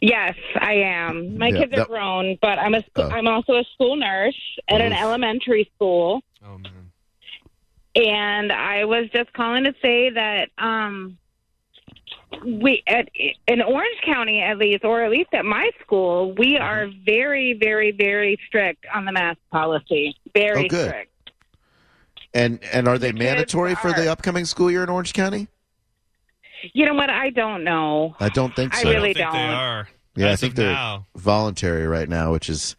yes, 0.03 0.35
I 0.61 0.73
am. 0.75 1.39
My 1.39 1.49
Yeah, 1.49 1.59
kids 1.61 1.73
are 1.75 1.77
that- 1.79 1.89
grown, 1.89 2.37
but 2.43 2.59
I'm 2.59 2.75
a 2.75 2.81
sc- 2.83 2.89
Oh. 2.97 3.09
I'm 3.11 3.29
also 3.29 3.55
a 3.55 3.65
school 3.75 3.97
nurse 3.97 4.39
at 4.69 4.81
an 4.81 4.93
Oof. 4.93 4.99
elementary 5.01 5.71
school, 5.75 6.23
Oh 6.45 6.59
man. 6.59 6.91
and 7.97 8.53
I 8.53 8.85
was 8.85 9.09
just 9.13 9.33
calling 9.33 9.65
to 9.65 9.75
say 9.81 10.11
that 10.11 10.51
um 10.59 11.17
we 12.45 12.83
at 12.87 13.09
in 13.47 13.63
Orange 13.63 14.01
County 14.05 14.41
at 14.43 14.59
least, 14.59 14.85
or 14.85 15.03
at 15.03 15.11
least 15.11 15.31
at 15.33 15.45
my 15.45 15.71
school, 15.81 16.33
we 16.35 16.55
Mm-hmm. 16.55 16.63
are 16.63 16.89
very, 17.07 17.55
very, 17.55 17.91
very 17.93 18.39
strict 18.47 18.85
on 18.95 19.05
the 19.05 19.13
mask 19.13 19.39
policy. 19.51 20.15
Very 20.35 20.67
Oh, 20.67 20.69
good. 20.69 20.89
strict. 20.89 21.13
And 22.35 22.61
and 22.73 22.87
are 22.87 22.99
they 22.99 23.09
kids 23.13 23.19
mandatory 23.21 23.75
for 23.75 23.93
the 23.93 24.07
are- 24.09 24.11
upcoming 24.11 24.45
school 24.45 24.71
year 24.71 24.83
in 24.83 24.91
Orange 24.91 25.15
County? 25.15 25.49
You 26.73 26.87
know 26.87 26.95
what? 26.95 27.11
I 27.11 27.31
don't 27.31 27.65
know. 27.65 28.17
I 28.21 28.29
don't 28.29 28.55
think 28.55 28.75
I 28.75 28.83
so. 28.83 28.89
I 28.89 28.93
really 28.93 29.15
don't 29.15 29.33
think 29.33 29.35
don't. 29.35 29.51
are. 29.51 29.89
yeah, 30.17 30.33
I 30.33 30.37
think 30.37 30.55
they're 30.55 30.73
now. 30.73 31.07
voluntary 31.17 31.87
right 31.87 32.09
now, 32.09 32.33
which 32.33 32.49
is 32.49 32.77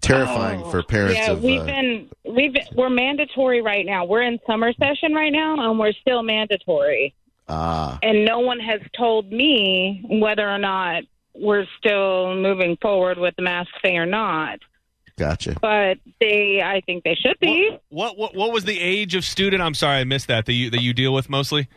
terrifying 0.00 0.68
for 0.70 0.82
parents 0.82 1.18
Oh. 1.20 1.24
Yeah, 1.24 1.30
of 1.32 1.42
we've 1.42 1.60
uh, 1.60 1.64
been 1.64 2.08
we've 2.24 2.52
been, 2.52 2.66
we're 2.74 2.90
mandatory 2.90 3.62
right 3.62 3.86
now. 3.86 4.04
We're 4.04 4.22
in 4.22 4.38
summer 4.46 4.72
session 4.74 5.14
right 5.14 5.32
now, 5.32 5.70
and 5.70 5.78
we're 5.78 5.92
still 5.92 6.22
mandatory. 6.22 7.14
ah 7.48 7.98
And 8.02 8.24
no 8.24 8.40
one 8.40 8.60
has 8.60 8.80
told 8.96 9.30
me 9.32 10.04
whether 10.08 10.48
or 10.48 10.58
not 10.58 11.04
we're 11.34 11.66
still 11.78 12.34
moving 12.34 12.76
forward 12.82 13.18
with 13.18 13.34
the 13.36 13.42
mask 13.42 13.70
thing 13.80 13.96
or 13.96 14.06
not. 14.06 14.58
gotcha. 15.16 15.56
But 15.60 15.98
they, 16.20 16.60
I 16.62 16.82
think 16.84 17.04
they 17.04 17.14
should 17.14 17.38
be. 17.40 17.70
What, 17.88 18.18
what 18.18 18.18
what 18.18 18.34
what 18.34 18.52
was 18.52 18.64
the 18.64 18.78
age 18.78 19.14
of 19.14 19.24
student? 19.24 19.62
I'm 19.62 19.74
sorry, 19.74 20.00
I 20.00 20.04
missed 20.04 20.28
that. 20.28 20.46
That 20.46 20.52
you 20.54 20.70
that 20.70 20.82
you 20.82 20.92
deal 20.92 21.14
with 21.14 21.30
mostly. 21.30 21.68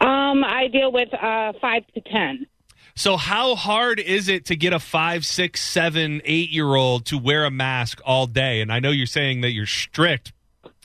Um, 0.00 0.44
I 0.44 0.68
deal 0.72 0.92
with 0.92 1.12
uh, 1.14 1.52
five 1.60 1.86
to 1.94 2.00
ten. 2.00 2.46
So 2.94 3.18
how 3.18 3.56
hard 3.56 4.00
is 4.00 4.28
it 4.28 4.46
to 4.46 4.56
get 4.56 4.72
a 4.72 4.78
five, 4.78 5.26
six, 5.26 5.62
seven, 5.62 6.22
eight 6.24 6.50
year 6.50 6.74
old 6.74 7.04
to 7.06 7.18
wear 7.18 7.44
a 7.44 7.50
mask 7.50 8.00
all 8.06 8.26
day? 8.26 8.62
And 8.62 8.72
I 8.72 8.80
know 8.80 8.90
you're 8.90 9.06
saying 9.06 9.42
that 9.42 9.50
you're 9.50 9.66
strict. 9.66 10.32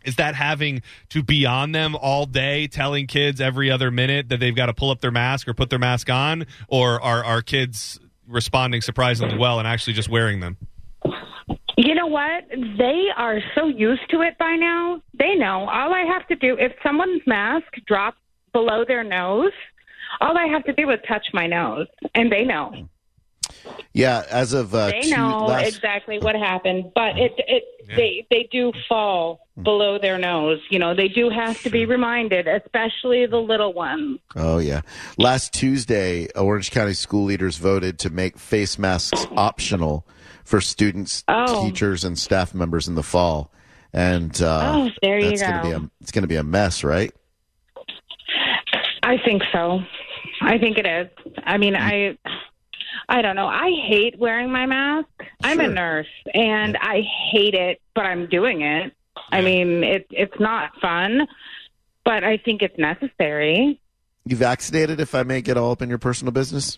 Is 0.04 0.18
that 0.18 0.36
having 0.36 0.82
to 1.10 1.24
be 1.24 1.46
on 1.46 1.72
them 1.72 1.96
all 1.96 2.26
day, 2.26 2.68
telling 2.68 3.08
kids 3.08 3.40
every 3.40 3.72
other 3.72 3.92
minute 3.92 4.30
that 4.30 4.40
they've 4.40 4.56
got 4.56 4.66
to 4.66 4.74
pull 4.74 4.90
up 4.90 5.00
their 5.00 5.12
mask 5.12 5.48
or 5.48 5.54
put 5.54 5.70
their 5.70 5.80
mask 5.80 6.10
on, 6.10 6.48
or 6.68 7.02
are 7.02 7.24
are 7.24 7.42
kids 7.42 8.00
responding 8.28 8.82
surprisingly 8.82 9.38
well 9.38 9.60
and 9.60 9.68
actually 9.68 9.94
just 9.94 10.10
wearing 10.10 10.40
them? 10.40 10.58
You 11.78 11.96
know 11.96 12.08
what? 12.08 12.44
They 12.78 13.06
are 13.16 13.40
so 13.56 13.68
used 13.68 14.10
to 14.10 14.22
it 14.22 14.38
by 14.38 14.56
now. 14.56 15.02
They 15.18 15.36
know. 15.36 15.70
All 15.70 15.94
I 15.94 16.04
have 16.04 16.28
to 16.28 16.36
do, 16.36 16.58
if 16.60 16.74
someone's 16.84 17.22
mask 17.26 17.68
drops 17.88 18.18
below 18.54 18.84
their 18.88 19.04
nose, 19.04 19.52
all 20.20 20.38
I 20.38 20.48
have 20.48 20.64
to 20.66 20.74
do 20.74 20.90
is 20.92 21.00
touch 21.08 21.28
my 21.34 21.48
nose, 21.48 21.88
and 22.16 22.32
they 22.32 22.44
know. 22.44 22.88
Yeah, 23.94 24.24
as 24.30 24.54
of 24.54 24.74
uh, 24.74 24.88
They 24.92 25.02
two, 25.02 25.10
know 25.12 25.46
last, 25.46 25.68
exactly 25.76 26.20
what 26.20 26.36
happened, 26.36 26.92
but 26.96 27.18
it 27.18 27.34
it 27.48 27.64
they 27.96 28.26
they 28.30 28.48
do 28.52 28.72
fall 28.88 29.48
below 29.62 29.98
their 30.00 30.18
nose. 30.18 30.60
You 30.70 30.80
know, 30.80 30.96
they 30.96 31.10
do 31.10 31.30
have 31.30 31.62
to 31.64 31.70
be 31.70 31.86
reminded, 31.86 32.48
especially 32.48 33.26
the 33.26 33.38
little 33.40 33.74
ones. 33.74 34.20
Oh 34.36 34.60
yeah, 34.60 34.82
last 35.18 35.54
Tuesday, 35.54 36.28
Orange 36.36 36.72
County 36.72 36.94
school 36.94 37.26
leaders 37.26 37.58
voted 37.58 38.00
to 38.00 38.10
make 38.10 38.38
face 38.38 38.80
masks 38.80 39.26
optional 39.36 40.08
for 40.46 40.62
students, 40.62 41.24
Oh. 41.28 41.66
teachers, 41.66 42.04
and 42.06 42.18
staff 42.18 42.54
members 42.54 42.88
in 42.88 42.96
the 42.96 43.04
fall. 43.04 43.52
And 43.94 44.40
uh, 44.42 44.72
Oh, 44.74 44.90
there 45.02 45.20
you 45.20 45.30
that's 45.32 45.42
gonna 45.42 45.64
go. 45.64 45.70
be 45.80 45.86
a 45.86 45.90
it's 46.00 46.12
going 46.12 46.24
to 46.24 46.28
be 46.28 46.38
a 46.38 46.44
mess, 46.44 46.84
right? 46.86 47.14
I 49.04 49.18
think 49.18 49.44
so. 49.52 49.80
I 50.42 50.58
think 50.58 50.78
it 50.78 50.86
is. 50.86 51.34
I 51.44 51.58
mean, 51.58 51.76
I 51.76 52.18
I 53.10 53.22
don't 53.22 53.36
know. 53.36 53.48
I 53.48 53.72
hate 53.88 54.18
wearing 54.20 54.52
my 54.52 54.66
mask. 54.66 55.08
I'm 55.44 55.60
a 55.60 55.68
nurse 55.68 56.08
and 56.34 56.78
I 56.78 57.02
hate 57.32 57.54
it, 57.54 57.82
but 57.96 58.06
I'm 58.06 58.28
doing 58.28 58.62
it. 58.62 58.94
I 59.32 59.42
mean, 59.42 59.84
it 59.84 60.08
it's 60.12 60.40
not 60.40 60.72
fun, 60.82 61.28
but 62.06 62.24
I 62.24 62.38
think 62.38 62.62
it's 62.62 62.78
necessary. 62.78 63.80
You 64.26 64.36
vaccinated, 64.36 65.00
if 65.00 65.16
I 65.16 65.24
may 65.24 65.42
get 65.42 65.58
all 65.58 65.72
up 65.72 65.82
in 65.82 65.90
your 65.90 65.98
personal 65.98 66.32
business. 66.32 66.78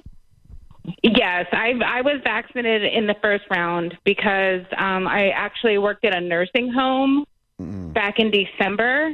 Yes, 1.02 1.46
I 1.52 1.74
I 1.86 2.02
was 2.02 2.20
vaccinated 2.24 2.94
in 2.94 3.08
the 3.08 3.16
first 3.22 3.44
round 3.50 3.98
because 4.04 4.66
um, 4.78 5.08
I 5.08 5.30
actually 5.30 5.78
worked 5.78 6.04
at 6.06 6.16
a 6.16 6.22
nursing 6.22 6.72
home 6.72 7.26
back 7.60 8.20
in 8.20 8.32
December, 8.32 9.14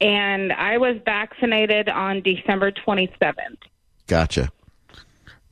and 0.00 0.52
I 0.52 0.78
was 0.78 0.96
vaccinated 1.04 1.88
on 1.88 2.22
December 2.22 2.70
27th. 2.70 3.58
Gotcha. 4.06 4.50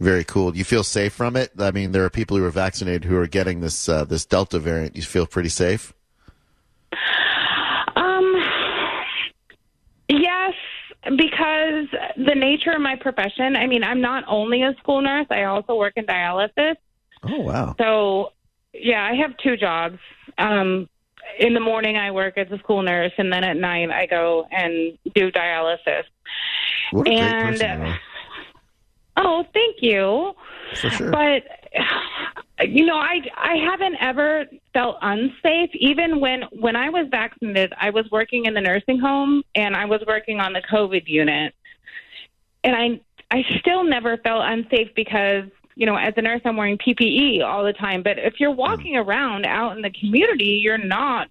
Very 0.00 0.24
cool. 0.24 0.52
Do 0.52 0.58
you 0.58 0.64
feel 0.64 0.84
safe 0.84 1.12
from 1.12 1.36
it? 1.36 1.52
I 1.58 1.70
mean, 1.70 1.92
there 1.92 2.04
are 2.04 2.10
people 2.10 2.36
who 2.36 2.44
are 2.44 2.50
vaccinated 2.50 3.04
who 3.04 3.16
are 3.16 3.26
getting 3.26 3.60
this 3.60 3.88
uh, 3.88 4.04
this 4.04 4.24
Delta 4.26 4.58
variant. 4.58 4.96
You 4.96 5.02
feel 5.02 5.26
pretty 5.26 5.48
safe? 5.48 5.94
Um, 7.96 8.34
yes, 10.08 10.54
because 11.04 11.86
the 12.16 12.34
nature 12.34 12.72
of 12.72 12.80
my 12.80 12.96
profession. 12.96 13.56
I 13.56 13.66
mean, 13.66 13.84
I'm 13.84 14.00
not 14.00 14.24
only 14.26 14.62
a 14.62 14.74
school 14.80 15.00
nurse; 15.00 15.26
I 15.30 15.44
also 15.44 15.76
work 15.76 15.94
in 15.96 16.06
dialysis. 16.06 16.74
Oh 17.22 17.40
wow. 17.40 17.74
So, 17.78 18.32
yeah, 18.72 19.04
I 19.04 19.14
have 19.14 19.36
two 19.38 19.56
jobs. 19.56 19.98
Um, 20.38 20.88
in 21.38 21.54
the 21.54 21.60
morning, 21.60 21.96
I 21.96 22.10
work 22.10 22.38
as 22.38 22.50
a 22.50 22.58
school 22.58 22.82
nurse, 22.82 23.12
and 23.18 23.32
then 23.32 23.44
at 23.44 23.56
night, 23.56 23.90
I 23.90 24.06
go 24.06 24.46
and 24.50 24.98
do 25.14 25.30
dialysis. 25.30 26.04
What 26.90 27.08
a 27.08 27.10
great 27.10 27.18
and 27.18 27.58
person. 27.58 27.94
Oh, 29.16 29.44
thank 29.52 29.76
you. 29.80 30.34
For 30.80 30.90
sure. 30.90 31.10
But 31.10 31.44
you 32.68 32.86
know, 32.86 32.96
I 32.96 33.20
I 33.36 33.56
haven't 33.56 33.96
ever 34.00 34.46
felt 34.72 34.96
unsafe. 35.02 35.70
Even 35.74 36.20
when 36.20 36.42
when 36.52 36.76
I 36.76 36.88
was 36.88 37.06
vaccinated, 37.10 37.72
I 37.78 37.90
was 37.90 38.10
working 38.10 38.46
in 38.46 38.54
the 38.54 38.60
nursing 38.60 38.98
home 38.98 39.42
and 39.54 39.76
I 39.76 39.84
was 39.84 40.02
working 40.06 40.40
on 40.40 40.52
the 40.52 40.62
COVID 40.62 41.06
unit, 41.06 41.54
and 42.62 42.74
I 42.76 43.00
I 43.30 43.44
still 43.58 43.84
never 43.84 44.16
felt 44.18 44.44
unsafe 44.44 44.94
because 44.94 45.44
you 45.76 45.86
know, 45.86 45.96
as 45.96 46.14
a 46.16 46.22
nurse, 46.22 46.40
I'm 46.44 46.56
wearing 46.56 46.78
PPE 46.78 47.44
all 47.44 47.64
the 47.64 47.72
time. 47.72 48.02
But 48.02 48.18
if 48.18 48.34
you're 48.38 48.52
hmm. 48.52 48.58
walking 48.58 48.96
around 48.96 49.46
out 49.46 49.76
in 49.76 49.82
the 49.82 49.90
community, 49.90 50.60
you're 50.62 50.78
not 50.78 51.28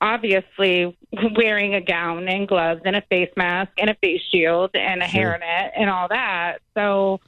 obviously 0.00 0.96
wearing 1.36 1.74
a 1.74 1.80
gown 1.80 2.28
and 2.28 2.48
gloves 2.48 2.82
and 2.84 2.96
a 2.96 3.02
face 3.02 3.30
mask 3.36 3.72
and 3.78 3.90
a 3.90 3.94
face 3.96 4.22
shield 4.30 4.70
and 4.74 5.02
a 5.02 5.08
Sure. 5.08 5.38
hairnet 5.38 5.70
and 5.76 5.90
all 5.90 6.08
that. 6.08 6.58
So, 6.74 7.20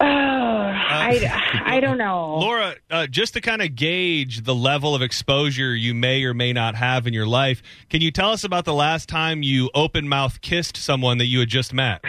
oh, 0.00 0.06
I 0.06 1.62
I 1.64 1.80
don't 1.80 1.98
know. 1.98 2.36
Laura, 2.36 2.74
uh, 2.90 3.06
just 3.06 3.34
to 3.34 3.40
kind 3.40 3.62
of 3.62 3.74
gauge 3.74 4.42
the 4.42 4.54
level 4.54 4.94
of 4.94 5.02
exposure 5.02 5.74
you 5.74 5.94
may 5.94 6.24
or 6.24 6.34
may 6.34 6.52
not 6.52 6.74
have 6.74 7.06
in 7.06 7.14
your 7.14 7.26
life, 7.26 7.62
can 7.88 8.00
you 8.00 8.10
tell 8.10 8.32
us 8.32 8.44
about 8.44 8.64
the 8.64 8.74
last 8.74 9.08
time 9.08 9.42
you 9.42 9.70
open 9.74 10.08
mouth 10.08 10.40
kissed 10.40 10.76
someone 10.76 11.18
that 11.18 11.26
you 11.26 11.40
had 11.40 11.48
just 11.48 11.72
met? 11.72 12.02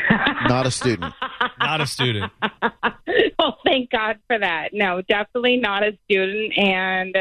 Not 0.48 0.66
a 0.66 0.72
student. 0.72 1.14
Not 1.72 1.80
a 1.82 1.88
student. 1.88 2.32
well, 3.40 3.58
thank 3.66 3.90
God 3.92 4.18
for 4.28 4.38
that. 4.38 4.74
No, 4.74 5.02
definitely 5.02 5.56
not 5.56 5.84
a 5.84 5.98
student, 6.04 6.52
and 6.58 7.16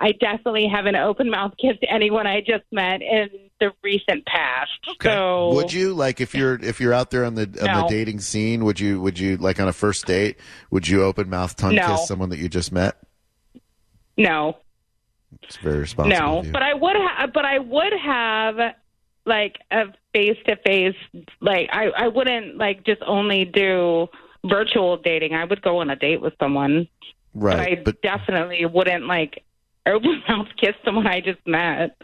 I 0.00 0.10
definitely 0.12 0.66
have 0.66 0.86
an 0.86 0.96
open 0.96 1.30
mouth 1.30 1.52
kissed 1.60 1.78
anyone 1.88 2.26
I 2.26 2.40
just 2.40 2.64
met 2.72 3.02
in 3.02 3.28
the 3.60 3.70
recent 3.84 4.26
past. 4.26 4.70
Okay. 4.96 5.10
So 5.10 5.54
Would 5.54 5.72
you 5.72 5.94
like 5.94 6.20
if 6.20 6.34
you're 6.34 6.54
if 6.56 6.80
you're 6.80 6.92
out 6.92 7.10
there 7.12 7.24
on 7.24 7.36
the 7.36 7.42
on 7.42 7.82
the 7.82 7.86
dating 7.88 8.18
scene? 8.18 8.64
Would 8.64 8.80
you 8.80 9.00
would 9.00 9.16
you 9.18 9.36
like 9.36 9.60
on 9.60 9.68
a 9.68 9.72
first 9.72 10.06
date? 10.06 10.38
Would 10.72 10.88
you 10.88 11.04
open 11.04 11.30
mouth 11.30 11.54
tongue 11.54 11.76
No. 11.76 11.86
kiss 11.86 12.08
someone 12.08 12.30
that 12.30 12.38
you 12.38 12.48
just 12.48 12.72
met? 12.72 12.96
No, 14.16 14.56
It's 15.44 15.56
very 15.58 15.78
responsible. 15.78 16.18
no, 16.18 16.38
of 16.40 16.46
you. 16.46 16.52
but 16.52 16.62
I 16.64 16.74
would 16.74 16.96
have. 16.96 17.32
But 17.32 17.44
I 17.44 17.58
would 17.60 17.92
have 17.92 18.56
like 19.24 19.58
a 19.70 19.84
face 20.18 20.38
to 20.46 20.56
face. 20.56 20.96
Like 21.40 21.68
I, 21.72 21.90
I 21.90 22.08
wouldn't 22.08 22.56
like 22.56 22.84
just 22.84 23.02
only 23.06 23.44
do 23.44 24.08
virtual 24.44 24.96
dating. 24.96 25.34
I 25.34 25.44
would 25.44 25.62
go 25.62 25.78
on 25.78 25.90
a 25.90 25.96
date 25.96 26.20
with 26.20 26.34
someone, 26.40 26.88
but 27.34 27.54
I 27.54 27.56
right, 27.56 27.84
but 27.84 28.02
definitely 28.02 28.64
wouldn't 28.66 29.06
like 29.06 29.44
open 29.86 30.22
mouth 30.28 30.48
kiss 30.56 30.74
someone 30.84 31.06
I 31.06 31.20
just 31.20 31.44
met. 31.46 31.96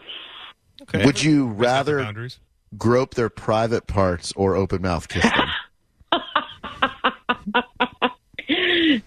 Okay. 0.83 1.05
would 1.05 1.23
you 1.23 1.49
Respect 1.49 1.87
the 1.87 1.95
rather 1.95 2.29
grope 2.77 3.15
their 3.15 3.31
private 3.31 3.87
parts 3.87 4.33
or 4.37 4.57
open 4.57 4.83
mouth 4.83 5.09
kiss 5.09 5.23
them? 5.23 5.49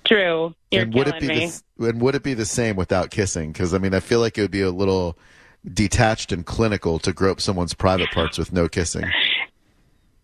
True, 0.05 0.55
you're 0.71 0.83
and 0.83 0.93
would 0.93 1.07
it 1.07 1.19
be 1.19 1.27
me. 1.27 1.51
the, 1.77 1.89
and 1.89 2.01
would 2.01 2.15
it 2.15 2.23
be 2.23 2.33
the 2.33 2.45
same 2.45 2.75
without 2.75 3.11
kissing? 3.11 3.51
Because 3.51 3.73
I 3.73 3.77
mean, 3.77 3.93
I 3.93 3.99
feel 3.99 4.19
like 4.19 4.37
it 4.37 4.41
would 4.41 4.51
be 4.51 4.61
a 4.61 4.71
little 4.71 5.17
detached 5.65 6.31
and 6.31 6.45
clinical 6.45 6.99
to 6.99 7.11
grope 7.13 7.41
someone's 7.41 7.73
private 7.73 8.09
parts 8.11 8.37
with 8.37 8.51
no 8.53 8.67
kissing. 8.69 9.05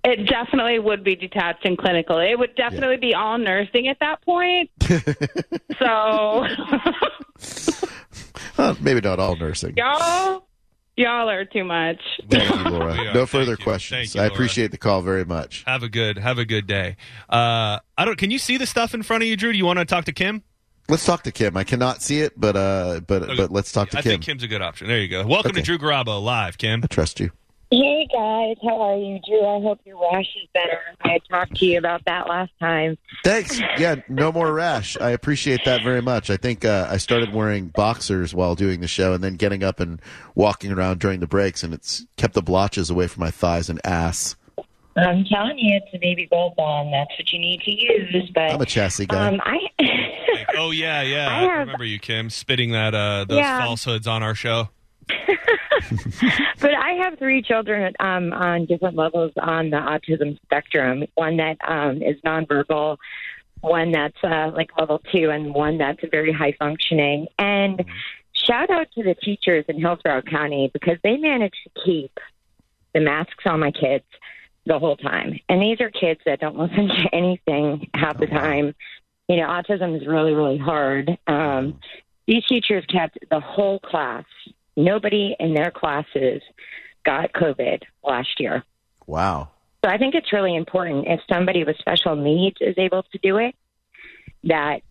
It 0.06 0.26
definitely 0.28 0.80
would 0.80 1.04
be 1.04 1.16
detached 1.16 1.64
and 1.66 1.78
clinical. 1.78 2.20
It 2.20 2.38
would 2.38 2.56
definitely 2.56 2.98
be 2.98 3.14
all 3.14 3.38
nursing 3.38 3.88
at 3.88 4.00
that 4.02 4.22
point. 4.22 4.70
so, 5.80 6.46
Huh, 8.56 8.76
maybe 8.82 9.02
not 9.02 9.20
all 9.20 9.36
nursing. 9.36 9.74
y'all, 9.78 10.46
y'all 10.96 11.30
are 11.30 11.46
too 11.46 11.64
much. 11.64 12.00
Thank 12.30 12.50
you, 12.50 12.70
Laura. 12.72 12.96
No 13.14 13.14
thank 13.14 13.30
further 13.30 13.52
you. 13.52 13.58
questions. 13.58 14.12
Thank 14.12 14.16
you, 14.16 14.22
I 14.22 14.26
Laura. 14.26 14.34
appreciate 14.36 14.72
the 14.72 14.78
call 14.78 15.02
very 15.02 15.26
much. 15.26 15.64
Have 15.66 15.84
a 15.84 15.90
good 15.90 16.18
have 16.18 16.38
a 16.38 16.46
good 16.46 16.68
day. 16.68 16.98
Uh, 17.30 17.80
I 17.98 18.06
don't. 18.06 18.18
Can 18.18 18.30
you 18.32 18.38
see 18.40 18.58
the 18.58 18.66
stuff 18.68 18.94
in 18.94 19.02
front 19.04 19.24
of 19.24 19.30
you, 19.30 19.36
Drew? 19.38 19.52
Do 19.52 19.58
you 19.58 19.66
want 19.66 19.80
to 19.80 19.86
talk 19.86 20.06
to 20.06 20.12
Kim? 20.14 20.44
Let's 20.90 21.06
talk 21.06 21.24
to 21.24 21.32
Kim. 21.32 21.56
I 21.56 21.64
cannot 21.64 22.02
see 22.02 22.20
it, 22.20 22.34
but 22.40 22.56
uh, 22.58 23.00
but 23.08 23.26
but 23.38 23.52
let's 23.52 23.72
talk 23.72 23.90
to 23.92 23.98
I 24.00 24.02
Kim. 24.02 24.10
I 24.10 24.14
think 24.14 24.24
Kim's 24.24 24.44
a 24.44 24.48
good 24.48 24.62
option. 24.62 24.88
There 24.88 25.00
you 25.00 25.08
go. 25.08 25.26
Welcome 25.26 25.52
Okay. 25.52 25.62
to 25.62 25.66
Drew 25.66 25.78
Garabo 25.78 26.22
live, 26.22 26.58
Kim. 26.58 26.82
I 26.84 26.88
trust 26.88 27.20
you. 27.20 27.32
Hey 27.72 28.06
guys, 28.14 28.56
how 28.62 28.80
are 28.82 28.98
you, 28.98 29.20
Drew? 29.26 29.40
I 29.44 29.60
hope 29.62 29.80
your 29.84 30.00
rash 30.00 30.28
is 30.44 30.48
better. 30.54 30.80
I 31.02 31.20
talked 31.28 31.56
to 31.56 31.66
you 31.66 31.80
about 31.80 32.06
that 32.06 32.28
last 32.28 32.52
time. 32.60 33.00
Thanks. 33.24 33.60
Yeah, 33.80 33.96
no 34.08 34.32
more 34.32 34.54
rash. 34.54 34.96
I 35.02 35.10
appreciate 35.10 35.62
that 35.66 35.84
very 35.84 36.02
much. 36.02 36.30
I 36.30 36.38
think 36.38 36.66
uh, 36.66 36.88
I 36.92 36.98
started 36.98 37.34
wearing 37.34 37.70
boxers 37.70 38.32
while 38.36 38.54
doing 38.54 38.82
the 38.82 38.88
show, 38.88 39.14
and 39.14 39.24
then 39.24 39.38
getting 39.38 39.64
up 39.64 39.80
and 39.80 40.00
walking 40.36 40.72
around 40.72 41.00
during 41.00 41.20
the 41.20 41.26
breaks, 41.28 41.64
and 41.64 41.74
it's 41.74 42.06
kept 42.18 42.36
the 42.36 42.44
blotches 42.44 42.92
away 42.92 43.08
from 43.08 43.22
my 43.22 43.32
thighs 43.32 43.70
and 43.72 43.82
ass. 43.84 44.36
I'm 44.96 45.26
telling 45.26 45.58
you, 45.58 45.76
it's 45.78 45.94
a 45.94 45.98
baby 45.98 46.28
gold 46.30 46.56
bond. 46.56 46.94
That's 46.94 47.10
what 47.18 47.32
you 47.34 47.40
need 47.40 47.62
to 47.62 47.72
use. 47.72 48.30
But 48.34 48.52
I'm 48.52 48.62
a 48.62 48.66
chassis 48.66 49.06
guy. 49.08 49.28
um, 49.28 49.42
I 49.44 49.58
Oh 50.56 50.72
yeah, 50.72 51.02
yeah. 51.02 51.30
I 51.30 51.46
I, 51.46 51.54
remember 51.60 51.84
you, 51.86 51.98
Kim, 52.00 52.30
spitting 52.30 52.72
that 52.72 52.94
uh, 52.94 53.26
those 53.26 53.40
Yeah. 53.40 53.60
falsehoods 53.60 54.06
on 54.08 54.22
our 54.22 54.36
show. 54.36 54.70
but 56.62 56.74
I 56.74 56.92
have 57.04 57.18
three 57.20 57.42
children 57.42 57.94
um, 58.00 58.32
on 58.34 58.66
different 58.66 58.96
levels 58.96 59.32
on 59.42 59.70
the 59.70 59.78
autism 59.78 60.40
spectrum. 60.44 61.04
One 61.16 61.38
that 61.38 61.58
um, 61.68 62.02
is 62.02 62.16
nonverbal, 62.26 62.98
one 63.62 63.92
that's 63.92 64.18
uh, 64.24 64.52
like 64.54 64.70
level 64.78 65.02
two, 65.12 65.30
and 65.30 65.54
one 65.54 65.78
that's 65.78 66.00
very 66.12 66.32
high 66.32 66.56
functioning. 66.60 67.28
And 67.40 67.84
shout 68.34 68.70
out 68.70 68.88
to 68.96 69.04
the 69.04 69.16
teachers 69.16 69.66
in 69.68 69.80
Hillsborough 69.80 70.22
County 70.24 70.70
because 70.74 70.98
they 71.04 71.18
managed 71.18 71.58
to 71.66 71.82
keep 71.84 72.18
the 72.94 73.00
masks 73.02 73.44
on 73.46 73.60
my 73.60 73.72
kids 73.72 74.06
the 74.66 74.80
whole 74.80 74.96
time. 74.96 75.40
And 75.50 75.62
these 75.62 75.82
are 75.82 75.90
kids 75.90 76.22
that 76.26 76.40
don't 76.40 76.58
listen 76.58 76.88
to 76.88 77.10
anything 77.14 77.90
half 77.94 78.18
the 78.18 78.28
time. 78.28 78.76
You 79.28 79.38
know, 79.38 79.48
autism 79.48 80.00
is 80.00 80.08
really, 80.08 80.34
really 80.34 80.58
hard. 80.58 81.18
Um, 81.28 81.80
these 82.28 82.46
teachers 82.46 82.86
kept 82.86 83.18
the 83.30 83.40
whole 83.40 83.80
class. 83.80 84.26
Nobody 84.76 85.36
in 85.40 85.54
their 85.54 85.72
classes 85.72 86.42
got 87.04 87.34
COVID 87.34 87.84
last 88.04 88.40
year. 88.40 88.64
wow. 89.06 89.50
So 89.84 89.90
I 89.92 89.98
think 89.98 90.16
it's 90.16 90.32
really 90.32 90.56
important 90.56 91.08
if 91.08 91.20
somebody 91.30 91.66
with 91.66 91.76
special 91.78 92.16
needs 92.16 92.56
is 92.62 92.76
able 92.78 93.04
to 93.04 93.18
do 93.18 93.36
it, 93.36 93.54
that, 94.46 94.82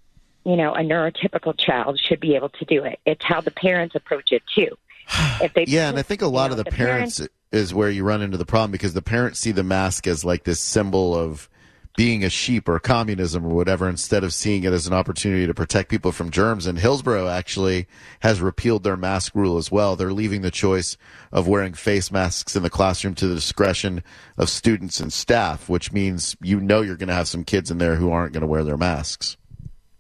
you 0.45 0.55
know, 0.55 0.75
a 0.75 0.81
neurotypical 0.81 1.59
child 1.59 1.99
should 1.99 2.21
be 2.21 2.35
able 2.35 2.51
to 2.51 2.67
do 2.67 2.85
it. 2.85 3.01
It's 3.07 3.25
how 3.25 3.41
the 3.41 3.51
parents 3.53 3.95
approach 3.95 4.33
it 4.33 4.43
too. 4.55 4.69
If 5.41 5.55
they 5.55 5.65
Yeah, 5.67 5.89
and 5.89 5.99
I 5.99 6.03
think 6.03 6.21
a 6.21 6.27
lot 6.27 6.51
you 6.51 6.59
of 6.59 6.59
know, 6.59 6.63
the, 6.65 6.71
parents, 6.71 7.21
is 7.53 7.75
where 7.75 7.91
you 7.91 8.05
run 8.05 8.23
into 8.23 8.37
the 8.37 8.47
problem 8.47 8.71
because 8.71 8.95
the 8.95 9.03
parents 9.03 9.39
see 9.39 9.53
the 9.53 9.63
mask 9.63 10.07
as 10.07 10.25
like 10.25 10.45
this 10.45 10.61
symbol 10.61 11.15
of 11.15 11.49
being 11.97 12.25
a 12.25 12.31
sheep 12.31 12.69
or 12.69 12.79
communism 12.79 13.45
or 13.45 13.51
whatever 13.51 13.89
instead 13.89 14.25
of 14.25 14.33
seeing 14.33 14.65
it 14.65 14.73
as 14.73 14.87
an 14.87 14.95
opportunity 14.95 15.47
to 15.47 15.53
protect 15.53 15.91
people 15.91 16.11
from 16.11 16.31
germs. 16.31 16.67
And 16.67 16.79
Hillsborough 16.79 17.29
actually 17.29 17.87
has 18.21 18.41
repealed 18.41 18.83
their 18.83 18.97
mask 18.97 19.35
rule 19.35 19.59
as 19.59 19.71
well. 19.71 19.95
They're 19.95 20.13
leaving 20.13 20.41
the 20.41 20.51
choice 20.51 20.97
of 21.31 21.47
wearing 21.47 21.75
face 21.75 22.11
masks 22.11 22.57
in 22.57 22.63
the 22.63 22.71
classroom 22.71 23.15
to 23.17 23.29
the 23.29 23.35
discretion 23.35 24.03
of 24.39 24.49
students 24.49 25.01
and 25.01 25.13
staff, 25.13 25.69
which 25.69 25.93
means 25.93 26.35
you 26.41 26.61
know 26.61 26.81
you're 26.81 26.97
going 26.97 27.09
to 27.09 27.15
have 27.15 27.29
some 27.29 27.45
kids 27.45 27.71
in 27.71 27.79
there 27.79 27.97
who 27.97 28.11
aren't 28.11 28.33
going 28.33 28.41
to 28.41 28.47
wear 28.47 28.65
their 28.65 28.79
masks. 28.79 29.37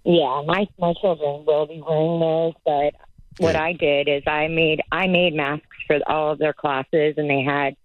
Yeah, 0.04 0.42
my 0.46 0.66
my 0.78 0.94
children 1.00 1.44
will 1.44 1.66
be 1.66 1.80
wearing 1.86 2.20
those, 2.20 2.54
but 2.64 2.94
what 3.38 3.52
Good. 3.52 3.56
I 3.56 3.72
did 3.74 4.08
is 4.08 4.22
I 4.26 4.48
made 4.48 4.82
I 4.90 5.06
made 5.06 5.34
masks 5.34 5.66
for 5.86 5.98
all 6.06 6.32
of 6.32 6.38
their 6.38 6.52
classes, 6.52 7.14
and 7.16 7.28
they 7.28 7.42
had, 7.42 7.76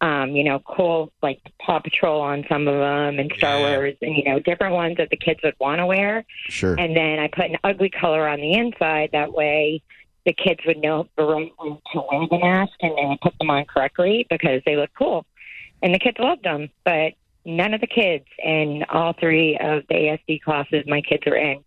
um, 0.00 0.30
you 0.36 0.44
know, 0.44 0.60
cool 0.60 1.12
like 1.22 1.40
Paw 1.60 1.80
Patrol 1.80 2.20
on 2.20 2.44
some 2.48 2.68
of 2.68 2.74
them, 2.78 3.18
and 3.18 3.32
Star 3.36 3.58
Yeah. 3.58 3.76
Wars, 3.76 3.94
and 4.02 4.16
you 4.16 4.24
know, 4.24 4.38
different 4.40 4.74
ones 4.74 4.96
that 4.98 5.10
the 5.10 5.16
kids 5.16 5.40
would 5.42 5.54
want 5.58 5.78
to 5.80 5.86
wear. 5.86 6.24
Sure. 6.48 6.74
And 6.78 6.96
then 6.96 7.18
I 7.18 7.28
put 7.28 7.46
an 7.46 7.56
ugly 7.64 7.90
color 7.90 8.28
on 8.28 8.40
the 8.40 8.52
inside. 8.54 9.10
That 9.12 9.32
way, 9.32 9.82
the 10.24 10.32
kids 10.32 10.60
would 10.66 10.78
know 10.78 11.08
the 11.16 11.24
right 11.24 11.52
one 11.56 11.78
to 11.92 12.02
wear 12.10 12.26
the 12.30 12.38
mask, 12.38 12.72
and 12.80 12.96
they 12.96 13.04
would 13.06 13.20
put 13.20 13.36
them 13.38 13.50
on 13.50 13.64
correctly 13.64 14.26
because 14.30 14.62
they 14.66 14.76
look 14.76 14.90
cool, 14.96 15.24
and 15.82 15.94
the 15.94 15.98
kids 15.98 16.18
loved 16.18 16.44
them. 16.44 16.68
But 16.84 17.14
none 17.44 17.72
of 17.74 17.80
the 17.80 17.86
kids 17.86 18.26
in 18.44 18.84
all 18.90 19.14
three 19.14 19.56
of 19.58 19.82
the 19.88 19.94
ASD 19.94 20.42
classes 20.42 20.84
my 20.86 21.00
kids 21.00 21.22
are 21.26 21.36
in 21.36 21.64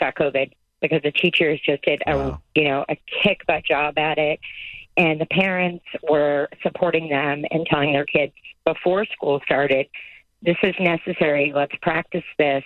got 0.00 0.16
COVID 0.16 0.50
because 0.80 1.00
the 1.02 1.12
teachers 1.12 1.60
just 1.64 1.80
did 1.84 2.02
a 2.08 2.16
Wow. 2.16 2.42
you 2.56 2.64
know 2.64 2.84
a 2.88 2.96
kick 3.22 3.46
butt 3.46 3.64
job 3.64 3.96
at 3.98 4.18
it, 4.18 4.40
and 4.96 5.20
the 5.20 5.26
parents 5.26 5.84
were 6.08 6.48
supporting 6.62 7.08
them 7.08 7.44
and 7.50 7.66
telling 7.66 7.92
their 7.92 8.04
kids 8.04 8.32
before 8.64 9.04
school 9.06 9.40
started, 9.44 9.86
"This 10.42 10.56
is 10.62 10.74
necessary. 10.78 11.52
Let's 11.54 11.74
practice 11.82 12.24
this." 12.38 12.64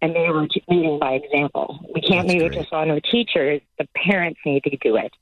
And 0.00 0.16
they 0.16 0.28
were 0.28 0.48
leading 0.68 0.98
by 0.98 1.12
example. 1.12 1.78
We 1.94 2.00
can't 2.00 2.26
That's 2.26 2.34
leave 2.34 2.42
it 2.42 2.52
great. 2.52 2.60
just 2.62 2.72
on 2.72 2.88
the 2.88 3.00
teachers. 3.00 3.60
The 3.78 3.86
parents 3.94 4.40
need 4.44 4.64
to 4.64 4.76
do 4.78 4.96
it. 4.96 5.12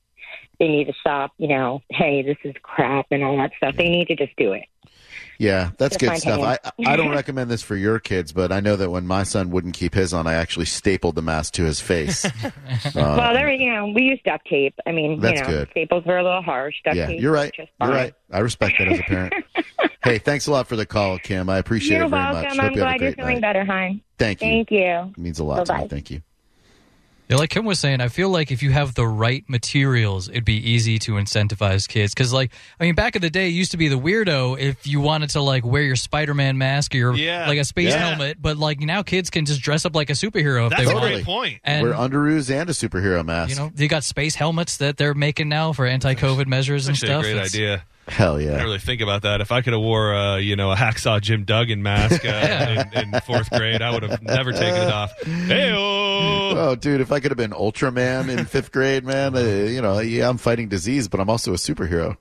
They 0.59 0.67
need 0.67 0.87
to 0.87 0.93
stop. 0.93 1.33
You 1.37 1.49
know, 1.49 1.81
hey, 1.91 2.23
this 2.23 2.37
is 2.43 2.55
crap 2.63 3.07
and 3.11 3.23
all 3.23 3.37
that 3.37 3.51
stuff. 3.57 3.75
They 3.75 3.89
need 3.89 4.07
to 4.07 4.15
just 4.15 4.35
do 4.37 4.53
it. 4.53 4.65
Yeah, 5.41 5.71
that's 5.79 5.97
good 5.97 6.15
stuff. 6.17 6.39
I. 6.39 6.59
I 6.85 6.95
don't 6.95 7.09
recommend 7.09 7.49
this 7.49 7.63
for 7.63 7.75
your 7.75 7.99
kids, 7.99 8.31
but 8.31 8.51
I 8.51 8.59
know 8.59 8.75
that 8.75 8.91
when 8.91 9.07
my 9.07 9.23
son 9.23 9.49
wouldn't 9.49 9.73
keep 9.73 9.95
his 9.95 10.13
on, 10.13 10.27
I 10.27 10.35
actually 10.35 10.67
stapled 10.67 11.15
the 11.15 11.23
mask 11.23 11.53
to 11.53 11.63
his 11.63 11.79
face. 11.81 12.25
Um, 12.95 13.17
well, 13.17 13.33
there, 13.33 13.51
you 13.51 13.71
know, 13.71 13.87
we 13.87 14.03
use 14.03 14.19
duct 14.25 14.47
tape. 14.47 14.73
I 14.85 14.91
mean, 14.91 15.19
That's 15.19 15.39
you 15.39 15.45
know, 15.45 15.51
good. 15.51 15.69
staples 15.71 16.03
were 16.05 16.17
a 16.17 16.23
little 16.23 16.41
harsh. 16.41 16.75
Duct 16.83 16.95
yeah, 16.97 17.07
tape 17.07 17.21
you're 17.21 17.31
right. 17.31 17.53
Just 17.53 17.69
You're 17.79 17.89
right. 17.89 18.13
I 18.31 18.39
respect 18.39 18.77
that 18.79 18.87
as 18.87 18.99
a 18.99 19.03
parent. 19.03 19.33
hey, 20.03 20.17
thanks 20.17 20.47
a 20.47 20.51
lot 20.51 20.67
for 20.67 20.75
the 20.75 20.85
call, 20.85 21.19
Kim. 21.19 21.49
I 21.49 21.57
appreciate 21.57 21.97
You're 21.97 22.07
it 22.07 22.09
very 22.09 22.23
welcome. 22.23 22.43
much. 22.43 22.59
I'm 22.59 22.65
Hope 22.65 22.75
you 22.75 22.81
have 22.81 22.95
a 22.95 22.97
glad 22.97 23.01
you're 23.01 23.13
feeling 23.13 23.33
night. 23.35 23.41
better, 23.41 23.65
hon. 23.65 24.01
Thank 24.17 24.41
you. 24.41 24.47
Thank 24.47 24.71
you. 24.71 25.13
It 25.15 25.17
means 25.17 25.39
a 25.39 25.43
lot 25.43 25.65
to 25.65 25.77
me. 25.77 25.87
Thank 25.87 26.11
you. 26.11 26.21
Yeah, 27.31 27.37
like 27.37 27.49
Kim 27.49 27.63
was 27.65 27.79
saying, 27.79 28.01
I 28.01 28.09
feel 28.09 28.29
like 28.29 28.51
if 28.51 28.61
you 28.61 28.71
have 28.71 28.93
the 28.93 29.07
right 29.07 29.43
materials, 29.49 30.27
it'd 30.27 30.43
be 30.45 30.57
easy 30.71 30.99
to 30.99 31.13
incentivize 31.13 31.87
kids. 31.87 32.13
Because, 32.13 32.33
like, 32.33 32.51
I 32.79 32.83
mean, 32.83 32.93
back 32.93 33.15
in 33.15 33.21
the 33.21 33.29
day, 33.29 33.47
it 33.47 33.51
used 33.53 33.71
to 33.71 33.77
be 33.77 33.87
the 33.87 33.97
weirdo 33.97 34.59
if 34.59 34.85
you 34.85 34.99
wanted 34.99 35.29
to 35.31 35.41
like 35.41 35.65
wear 35.65 35.81
your 35.81 35.95
Spider-Man 35.95 36.57
mask 36.57 36.93
or 36.93 36.97
your, 36.97 37.15
Yeah. 37.15 37.47
like 37.47 37.57
a 37.57 37.63
space 37.63 37.89
Yeah. 37.93 37.99
helmet. 38.09 38.37
But 38.41 38.57
like 38.57 38.81
now, 38.81 39.01
kids 39.01 39.29
can 39.29 39.45
just 39.45 39.61
dress 39.61 39.85
up 39.85 39.95
like 39.95 40.09
a 40.09 40.13
superhero 40.13 40.65
if 40.65 40.71
That's 40.71 40.83
they 40.85 40.91
a 40.91 40.93
want. 40.93 41.07
great 41.07 41.23
point. 41.25 41.59
And 41.63 41.87
We're 41.87 41.93
underoos 41.93 42.53
and 42.53 42.69
a 42.69 42.73
superhero 42.73 43.25
mask. 43.25 43.49
you 43.51 43.55
know, 43.55 43.71
you 43.77 43.87
got 43.87 44.03
space 44.03 44.35
helmets 44.35 44.77
that 44.77 44.97
they're 44.97 45.13
making 45.13 45.47
now 45.47 45.71
for 45.71 45.85
anti-COVID 45.85 46.47
measures 46.47 46.87
and 46.87 46.95
Actually, 46.95 47.07
stuff. 47.07 47.19
a 47.19 47.23
great 47.23 47.31
It's- 47.37 47.55
idea. 47.55 47.83
Hell 48.07 48.37
I 48.37 48.39
yeah. 48.39 48.45
didn't 48.49 48.63
really 48.63 48.79
think 48.79 48.99
about 48.99 49.21
that. 49.21 49.39
If 49.41 49.51
I 49.53 49.61
could 49.61 49.71
have 49.73 49.81
wore, 49.81 50.13
uh, 50.13 50.35
you 50.37 50.55
know, 50.57 50.71
a 50.71 50.75
hacksaw 50.75 51.21
Jim 51.21 51.43
Duggan 51.45 51.81
mask 51.81 52.25
uh, 52.25 52.85
in, 52.95 53.13
in 53.13 53.21
fourth 53.21 53.49
grade, 53.51 53.81
I 53.81 53.91
would 53.91 54.03
have 54.03 54.21
never 54.23 54.51
taken 54.51 54.81
it 54.81 54.91
off. 54.91 55.11
Hey, 55.23 55.71
Oh, 56.53 56.75
dude, 56.75 56.99
if 56.99 57.11
I 57.11 57.20
could 57.21 57.31
have 57.31 57.37
been 57.37 57.51
Ultraman 57.51 58.29
in 58.29 58.45
fifth 58.45 58.71
grade, 58.71 59.05
man, 59.05 59.35
uh, 59.35 59.39
you 59.39 59.81
know, 59.81 59.99
yeah, 59.99 60.27
I'm 60.27 60.37
fighting 60.37 60.67
disease, 60.67 61.07
but 61.07 61.19
I'm 61.19 61.29
also 61.29 61.53
a 61.53 61.57
superhero. 61.57 62.17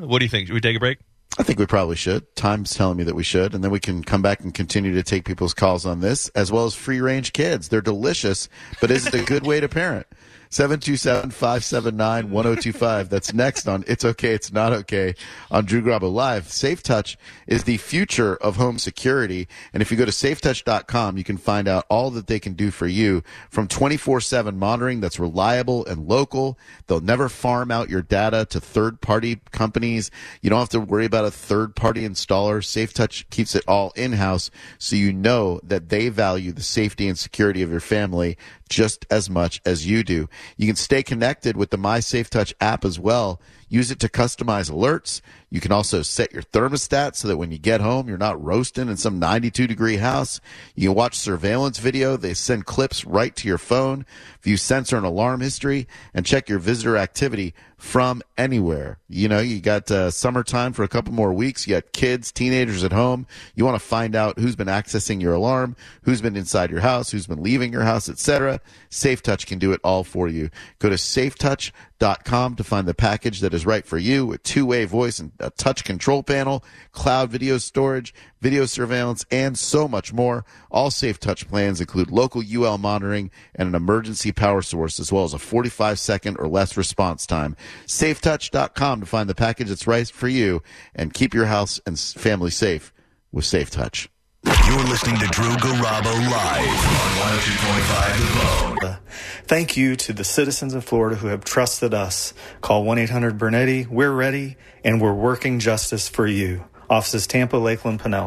what 0.00 0.18
do 0.18 0.24
you 0.24 0.28
think? 0.28 0.48
Should 0.48 0.54
we 0.54 0.60
take 0.60 0.76
a 0.76 0.80
break? 0.80 0.98
I 1.38 1.44
think 1.44 1.60
we 1.60 1.66
probably 1.66 1.94
should. 1.94 2.34
Time's 2.34 2.74
telling 2.74 2.96
me 2.96 3.04
that 3.04 3.14
we 3.14 3.22
should, 3.22 3.54
and 3.54 3.62
then 3.62 3.70
we 3.70 3.78
can 3.78 4.02
come 4.02 4.22
back 4.22 4.40
and 4.40 4.52
continue 4.52 4.94
to 4.94 5.04
take 5.04 5.24
people's 5.24 5.54
calls 5.54 5.86
on 5.86 6.00
this, 6.00 6.28
as 6.30 6.50
well 6.50 6.64
as 6.64 6.74
free 6.74 7.00
range 7.00 7.32
kids. 7.32 7.68
They're 7.68 7.80
delicious, 7.80 8.48
but 8.80 8.90
is 8.90 9.06
it 9.06 9.14
a 9.14 9.22
good 9.22 9.46
way 9.46 9.60
to 9.60 9.68
parent? 9.68 10.06
727-579-1025. 10.50 13.08
That's 13.08 13.34
next 13.34 13.68
on 13.68 13.84
It's 13.86 14.04
Okay, 14.04 14.34
It's 14.34 14.52
Not 14.52 14.72
Okay 14.72 15.14
on 15.50 15.64
Drew 15.64 15.82
Garabo 15.82 16.12
Live. 16.12 16.48
Safe 16.48 16.82
Touch 16.82 17.16
is 17.46 17.64
the 17.64 17.76
future 17.76 18.36
of 18.36 18.56
home 18.56 18.78
security. 18.78 19.48
And 19.72 19.82
if 19.82 19.90
you 19.90 19.96
go 19.96 20.04
to 20.04 20.10
safetouch.com, 20.10 21.18
you 21.18 21.24
can 21.24 21.36
find 21.36 21.68
out 21.68 21.86
all 21.90 22.10
that 22.10 22.26
they 22.26 22.40
can 22.40 22.54
do 22.54 22.70
for 22.70 22.86
you 22.86 23.22
from 23.50 23.68
24-7 23.68 24.56
monitoring 24.56 25.00
that's 25.00 25.18
reliable 25.18 25.84
and 25.86 26.08
local. 26.08 26.58
They'll 26.86 27.00
never 27.00 27.28
farm 27.28 27.70
out 27.70 27.90
your 27.90 28.02
data 28.02 28.46
to 28.50 28.60
third 28.60 29.00
party 29.00 29.40
companies. 29.52 30.10
You 30.40 30.50
don't 30.50 30.60
have 30.60 30.68
to 30.70 30.80
worry 30.80 31.04
about 31.04 31.24
a 31.24 31.30
third 31.30 31.76
party 31.76 32.08
installer. 32.08 32.64
Safe 32.64 32.94
Touch 32.94 33.28
keeps 33.30 33.54
it 33.54 33.64
all 33.68 33.92
in 33.96 34.12
house 34.12 34.50
so 34.78 34.96
you 34.96 35.12
know 35.12 35.60
that 35.62 35.88
they 35.88 36.08
value 36.08 36.52
the 36.52 36.62
safety 36.62 37.08
and 37.08 37.18
security 37.18 37.62
of 37.62 37.70
your 37.70 37.80
family 37.80 38.36
just 38.68 39.06
as 39.10 39.28
much 39.28 39.60
as 39.64 39.86
you 39.86 40.02
do. 40.02 40.28
You 40.56 40.66
can 40.66 40.76
stay 40.76 41.02
connected 41.02 41.56
with 41.56 41.70
the 41.70 41.78
My 41.78 42.00
Safe 42.00 42.30
Touch 42.30 42.54
app 42.60 42.84
as 42.84 42.98
well. 42.98 43.40
Use 43.68 43.90
it 43.90 43.98
to 44.00 44.08
customize 44.08 44.70
alerts. 44.70 45.20
You 45.50 45.60
can 45.60 45.72
also 45.72 46.02
set 46.02 46.32
your 46.32 46.42
thermostat 46.42 47.16
so 47.16 47.28
that 47.28 47.36
when 47.36 47.50
you 47.52 47.58
get 47.58 47.80
home, 47.80 48.08
you're 48.08 48.18
not 48.18 48.42
roasting 48.42 48.88
in 48.88 48.96
some 48.96 49.18
92 49.18 49.66
degree 49.66 49.96
house. 49.96 50.40
You 50.74 50.90
can 50.90 50.96
watch 50.96 51.16
surveillance 51.16 51.78
video. 51.78 52.16
They 52.16 52.34
send 52.34 52.66
clips 52.66 53.04
right 53.04 53.34
to 53.36 53.48
your 53.48 53.58
phone, 53.58 54.04
view 54.42 54.56
sensor 54.56 54.96
and 54.96 55.06
alarm 55.06 55.40
history, 55.40 55.86
and 56.12 56.26
check 56.26 56.48
your 56.48 56.58
visitor 56.58 56.96
activity 56.96 57.54
from 57.76 58.22
anywhere. 58.36 58.98
You 59.08 59.28
know, 59.28 59.38
you 59.38 59.60
got 59.60 59.90
uh, 59.90 60.10
summertime 60.10 60.72
for 60.72 60.82
a 60.82 60.88
couple 60.88 61.14
more 61.14 61.32
weeks. 61.32 61.66
You 61.66 61.76
got 61.76 61.92
kids, 61.92 62.32
teenagers 62.32 62.82
at 62.82 62.92
home. 62.92 63.26
You 63.54 63.64
want 63.64 63.80
to 63.80 63.86
find 63.86 64.16
out 64.16 64.38
who's 64.38 64.56
been 64.56 64.66
accessing 64.66 65.22
your 65.22 65.32
alarm, 65.32 65.76
who's 66.02 66.20
been 66.20 66.36
inside 66.36 66.70
your 66.70 66.80
house, 66.80 67.10
who's 67.10 67.28
been 67.28 67.42
leaving 67.42 67.72
your 67.72 67.82
house, 67.82 68.08
etc. 68.08 68.60
SafeTouch 68.90 69.46
can 69.46 69.58
do 69.58 69.72
it 69.72 69.80
all 69.84 70.02
for 70.02 70.28
you. 70.28 70.50
Go 70.78 70.88
to 70.88 70.96
safetouch.com 70.96 71.87
to 71.98 72.64
find 72.64 72.86
the 72.86 72.94
package 72.94 73.40
that 73.40 73.52
is 73.52 73.66
right 73.66 73.84
for 73.84 73.98
you 73.98 74.26
with 74.26 74.42
two-way 74.42 74.84
voice 74.84 75.18
and 75.18 75.32
a 75.40 75.50
touch 75.50 75.84
control 75.84 76.22
panel, 76.22 76.64
cloud 76.92 77.30
video 77.30 77.58
storage, 77.58 78.14
video 78.40 78.66
surveillance, 78.66 79.24
and 79.30 79.58
so 79.58 79.88
much 79.88 80.12
more. 80.12 80.44
All 80.70 80.90
Safe 80.90 81.18
Touch 81.18 81.48
plans 81.48 81.80
include 81.80 82.10
local 82.10 82.42
UL 82.42 82.78
monitoring 82.78 83.30
and 83.54 83.68
an 83.68 83.74
emergency 83.74 84.32
power 84.32 84.62
source, 84.62 85.00
as 85.00 85.12
well 85.12 85.24
as 85.24 85.34
a 85.34 85.38
45 85.38 85.98
second 85.98 86.36
or 86.38 86.48
less 86.48 86.76
response 86.76 87.26
time. 87.26 87.56
SafeTouch.com 87.86 89.00
to 89.00 89.06
find 89.06 89.28
the 89.28 89.34
package 89.34 89.68
that's 89.68 89.86
right 89.86 90.08
for 90.08 90.28
you 90.28 90.62
and 90.94 91.14
keep 91.14 91.34
your 91.34 91.46
house 91.46 91.80
and 91.86 91.98
family 91.98 92.50
safe 92.50 92.92
with 93.32 93.44
SafeTouch. 93.44 94.08
You're 94.44 94.84
listening 94.84 95.18
to 95.18 95.26
Drew 95.26 95.50
Garabo 95.56 96.30
live 96.30 96.68
on 96.68 97.10
102.5 97.40 98.78
The 98.78 98.84
Bone. 98.84 98.96
Thank 99.44 99.76
you 99.76 99.96
to 99.96 100.12
the 100.12 100.22
citizens 100.24 100.74
of 100.74 100.84
Florida 100.84 101.16
who 101.16 101.26
have 101.26 101.44
trusted 101.44 101.92
us. 101.92 102.34
Call 102.60 102.84
1 102.84 102.98
800 102.98 103.36
Bernetti. 103.36 103.88
We're 103.88 104.12
ready 104.12 104.56
and 104.84 105.00
we're 105.00 105.14
working 105.14 105.58
justice 105.58 106.08
for 106.08 106.26
you. 106.26 106.64
Offices 106.88 107.26
Tampa, 107.26 107.56
Lakeland, 107.56 108.00
Pinellas. 108.00 108.26